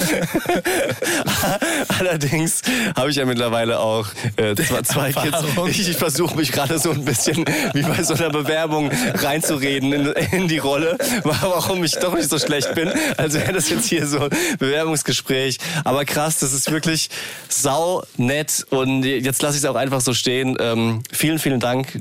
[1.98, 2.62] Allerdings
[2.94, 5.38] habe ich ja mittlerweile auch äh, zwei, zwei Kids.
[5.68, 10.06] Ich, ich versuche mich gerade so ein bisschen wie bei so einer Bewerbung reinzureden in,
[10.32, 12.92] in die Rolle, warum ich doch nicht so schlecht bin.
[13.16, 15.58] Also wäre das jetzt hier so ein Bewerbungsgespräch.
[15.84, 17.08] Aber krass, das ist wirklich
[17.48, 20.56] sau nett und jetzt lasse ich es auch einfach so stehen.
[20.60, 21.98] Ähm, vielen, vielen Dank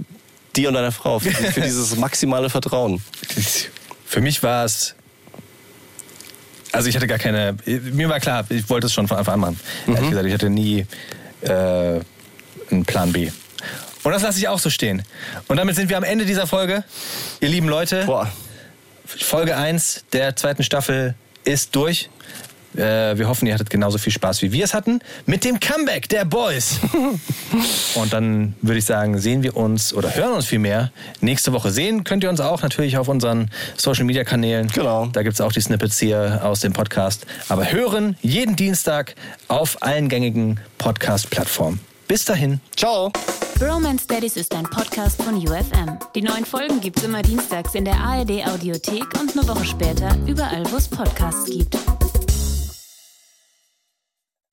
[0.58, 3.02] dir und deiner Frau für, für dieses maximale Vertrauen.
[4.06, 4.96] Für mich war es.
[6.72, 7.56] Also ich hatte gar keine.
[7.66, 9.60] Mir war klar, ich wollte es schon von Anfang an machen.
[9.88, 10.86] Ehrlich gesagt, ich hatte nie
[11.42, 12.00] äh,
[12.72, 13.32] einen Plan B.
[14.04, 15.04] Und das lasse ich auch so stehen.
[15.48, 16.84] Und damit sind wir am Ende dieser Folge.
[17.42, 18.32] Ihr lieben Leute, Boah.
[19.06, 22.10] Folge 1 der zweiten Staffel ist durch.
[22.78, 26.08] Äh, wir hoffen, ihr hattet genauso viel Spaß, wie wir es hatten, mit dem Comeback
[26.10, 26.80] der Boys.
[27.96, 31.72] Und dann würde ich sagen, sehen wir uns oder hören uns vielmehr nächste Woche.
[31.72, 34.68] Sehen könnt ihr uns auch natürlich auf unseren Social-Media-Kanälen.
[34.68, 35.08] Genau.
[35.08, 37.26] Da gibt es auch die Snippets hier aus dem Podcast.
[37.50, 39.16] Aber hören jeden Dienstag
[39.48, 41.80] auf allen gängigen Podcast-Plattformen.
[42.08, 42.62] Bis dahin.
[42.76, 43.12] Ciao.
[43.60, 45.98] Bromance Daddies ist ein Podcast von UFM.
[46.16, 50.64] Die neuen Folgen gibt's immer dienstags in der ARD Audiothek und eine Woche später überall,
[50.72, 51.76] wo es Podcasts gibt.